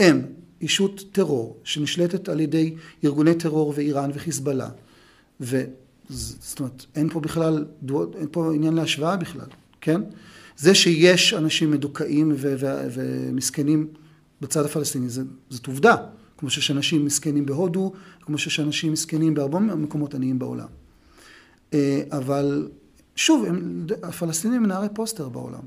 הם 0.00 0.22
אישות 0.60 1.04
טרור 1.12 1.56
שנשלטת 1.64 2.28
על 2.28 2.40
ידי 2.40 2.74
ארגוני 3.04 3.34
טרור 3.34 3.72
ואיראן 3.76 4.10
וחיזבאללה. 4.14 4.68
וזאת 5.40 6.60
אומרת, 6.60 6.86
אין 6.94 7.08
פה 7.08 7.20
בכלל, 7.20 7.64
אין 8.18 8.28
פה 8.30 8.54
עניין 8.54 8.74
להשוואה 8.74 9.16
בכלל, 9.16 9.46
כן? 9.80 10.00
זה 10.56 10.74
שיש 10.74 11.34
אנשים 11.34 11.70
מדוכאים 11.70 12.32
ו- 12.36 12.54
ו- 12.58 12.86
ומסכנים 12.92 13.88
בצד 14.40 14.64
הפלסטיני, 14.64 15.08
זה, 15.08 15.22
זאת 15.50 15.66
עובדה. 15.66 15.96
כמו 16.38 16.50
שיש 16.50 16.70
אנשים 16.70 17.04
מסכנים 17.04 17.46
בהודו, 17.46 17.92
כמו 18.20 18.38
שיש 18.38 18.60
אנשים 18.60 18.92
מסכנים 18.92 19.34
בהרבה 19.34 19.58
מקומות 19.58 20.14
עניים 20.14 20.38
בעולם. 20.38 20.68
אה, 21.74 22.02
אבל 22.10 22.68
שוב, 23.16 23.44
הם, 23.44 23.86
הפלסטינים 24.02 24.56
הם 24.56 24.66
נערי 24.66 24.88
פוסטר 24.94 25.28
בעולם. 25.28 25.60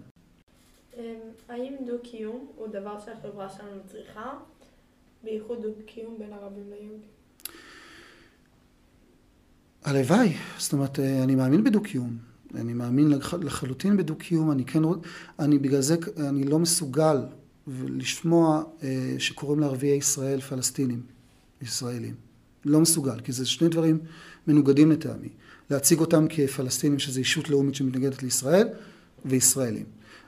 אמ, 0.98 1.04
האם 1.50 1.74
דו-קיום 1.88 2.48
הוא 2.56 2.68
דבר 2.68 3.00
שהחברה 3.06 3.50
שלנו 3.50 3.82
צריכה, 3.92 4.34
בייחוד 5.24 5.62
דו-קיום 5.62 6.16
בין 6.20 6.34
ערבים 6.34 6.64
ליהודים? 6.70 7.00
הלוואי, 9.84 10.34
זאת 10.58 10.74
אומרת, 10.74 11.00
אה, 11.00 11.24
אני 11.24 11.36
מאמין 11.36 11.64
בדו-קיום. 11.64 12.29
אני 12.56 12.74
מאמין 12.74 13.14
לחלוטין 13.42 13.98
בדו-קיום, 13.98 14.52
אני 14.52 14.66
כן, 14.66 14.82
אני 15.40 15.60
בגלל 15.60 15.82
זה, 15.82 15.96
אני 16.18 16.44
לא 16.44 16.60
מסוגל 16.60 17.18
לשמוע 17.68 18.64
אה, 18.84 19.16
שקוראים 19.18 19.60
לערביי 19.60 19.90
ישראל 19.90 20.42
פלסטינים, 20.42 21.02
ישראלים. 21.62 22.16
לא 22.66 22.80
מסוגל, 22.80 23.20
כי 23.20 23.32
זה 23.32 23.46
שני 23.46 23.70
דברים 23.70 24.00
מנוגדים 24.48 24.92
לטעמי. 24.92 25.30
להציג 25.70 26.00
אותם 26.00 26.26
כפלסטינים, 26.30 27.00
שזו 27.00 27.20
אישות 27.20 27.50
לאומית 27.50 27.76
שמתנגדת 27.76 28.24
לישראל, 28.24 28.68
וישראלים. 29.26 29.86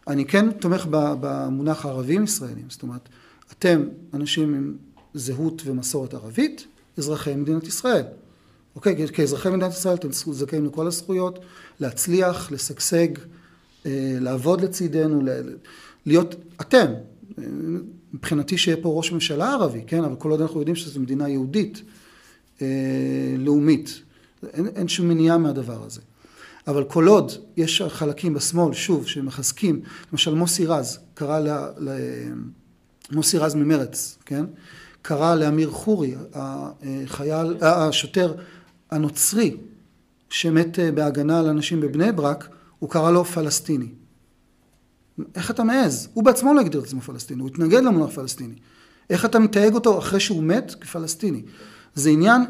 אני 0.07 0.25
כן 0.25 0.51
תומך 0.51 0.87
במונח 0.91 1.85
הערבים 1.85 2.23
ישראלים, 2.23 2.65
זאת 2.69 2.83
אומרת, 2.83 3.09
אתם 3.51 3.83
אנשים 4.13 4.53
עם 4.53 4.75
זהות 5.13 5.61
ומסורת 5.65 6.13
ערבית, 6.13 6.67
אזרחי 6.97 7.35
מדינת 7.35 7.67
ישראל. 7.67 8.05
אוקיי? 8.75 9.07
כאזרחי 9.07 9.49
מדינת 9.49 9.71
ישראל 9.71 9.95
אתם 9.95 10.11
זכאים 10.11 10.65
לכל 10.65 10.87
הזכויות, 10.87 11.39
להצליח, 11.79 12.51
לשגשג, 12.51 13.07
אה, 13.85 14.17
לעבוד 14.19 14.61
לצידנו, 14.61 15.21
להיות 16.05 16.35
אתם. 16.61 16.85
מבחינתי 18.13 18.57
שיהיה 18.57 18.77
פה 18.81 18.89
ראש 18.97 19.11
ממשלה 19.11 19.51
ערבי, 19.51 19.81
כן? 19.87 20.03
אבל 20.03 20.15
כל 20.15 20.31
עוד 20.31 20.41
אנחנו 20.41 20.59
יודעים 20.59 20.75
שזו 20.75 20.99
מדינה 20.99 21.29
יהודית, 21.29 21.81
אה, 22.61 22.67
לאומית. 23.37 24.01
אין, 24.53 24.67
אין 24.67 24.87
שום 24.87 25.07
מניעה 25.07 25.37
מהדבר 25.37 25.83
הזה. 25.83 26.01
אבל 26.67 26.83
כל 26.83 27.07
עוד 27.07 27.31
יש 27.57 27.81
חלקים 27.81 28.33
בשמאל, 28.33 28.73
שוב, 28.73 29.07
שמחזקים, 29.07 29.81
למשל 30.11 30.33
מוסי 30.33 30.65
רז, 30.65 30.99
קרא 31.13 31.39
ל... 31.39 31.49
ל 31.77 31.89
מוסי 33.11 33.37
רז 33.37 33.55
ממרץ, 33.55 34.17
כן? 34.25 34.45
קרא 35.01 35.35
לאמיר 35.35 35.69
חורי, 35.69 36.15
החייל, 36.33 37.57
השוטר 37.61 38.33
הנוצרי 38.91 39.57
שמת 40.29 40.79
אה, 40.79 40.91
בהגנה 40.91 41.39
על 41.39 41.47
אנשים 41.47 41.81
בבני 41.81 42.11
ברק, 42.11 42.49
הוא 42.79 42.89
קרא 42.89 43.11
לו 43.11 43.25
פלסטיני. 43.25 43.87
איך 45.35 45.51
אתה 45.51 45.63
מעז? 45.63 46.09
הוא 46.13 46.23
בעצמו 46.23 46.53
לא 46.53 46.61
הגדיר 46.61 46.81
את 46.81 46.85
עצמו 46.85 47.01
פלסטיני, 47.01 47.41
הוא 47.41 47.49
התנגד 47.49 47.83
למונח 47.83 48.13
פלסטיני. 48.15 48.55
איך 49.09 49.25
אתה 49.25 49.39
מתייג 49.39 49.73
אותו 49.73 49.99
אחרי 49.99 50.19
שהוא 50.19 50.43
מת 50.43 50.75
כפלסטיני? 50.81 51.41
זה 51.95 52.09
עניין 52.09 52.41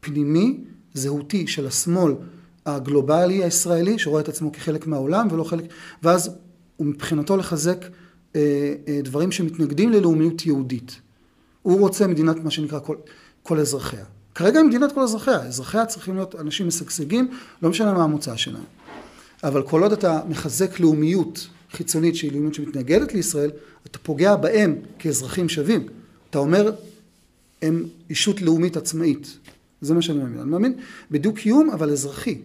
פנימי, 0.00 0.60
זהותי 0.94 1.46
של 1.46 1.66
השמאל 1.66 2.14
הגלובלי 2.66 3.44
הישראלי, 3.44 3.98
שרואה 3.98 4.20
את 4.20 4.28
עצמו 4.28 4.52
כחלק 4.52 4.86
מהעולם 4.86 5.28
ולא 5.30 5.44
חלק, 5.44 5.64
ואז 6.02 6.30
הוא 6.76 6.86
מבחינתו 6.86 7.36
לחזק 7.36 7.84
אה, 8.36 8.74
אה, 8.88 9.00
דברים 9.04 9.32
שמתנגדים 9.32 9.92
ללאומיות 9.92 10.46
יהודית. 10.46 11.00
הוא 11.62 11.80
רוצה 11.80 12.06
מדינת 12.06 12.36
מה 12.44 12.50
שנקרא 12.50 12.78
כל, 12.78 12.96
כל 13.42 13.58
אזרחיה. 13.58 14.04
כרגע 14.34 14.58
היא 14.58 14.66
מדינת 14.66 14.92
כל 14.92 15.00
אזרחיה, 15.00 15.42
אזרחיה 15.42 15.86
צריכים 15.86 16.14
להיות 16.14 16.34
אנשים 16.34 16.68
משגשגים, 16.68 17.28
לא 17.62 17.70
משנה 17.70 17.94
מה 17.94 18.04
המוצא 18.04 18.36
שלהם. 18.36 18.64
אבל 19.44 19.62
כל 19.62 19.82
עוד 19.82 19.92
אתה 19.92 20.20
מחזק 20.28 20.80
לאומיות 20.80 21.48
חיצונית 21.72 22.16
שהיא 22.16 22.32
לאומיות 22.32 22.54
שמתנגדת 22.54 23.14
לישראל, 23.14 23.50
אתה 23.86 23.98
פוגע 23.98 24.36
בהם 24.36 24.76
כאזרחים 24.98 25.48
שווים. 25.48 25.86
אתה 26.30 26.38
אומר, 26.38 26.72
הם 27.62 27.84
אישות 28.10 28.42
לאומית 28.42 28.76
עצמאית. 28.76 29.38
זה 29.80 29.94
מה 29.94 30.02
שאני 30.02 30.18
מאמין. 30.18 30.38
אני 30.38 30.50
מאמין 30.50 30.74
בדו-קיום, 31.10 31.70
אבל 31.70 31.90
אזרחי. 31.90 32.38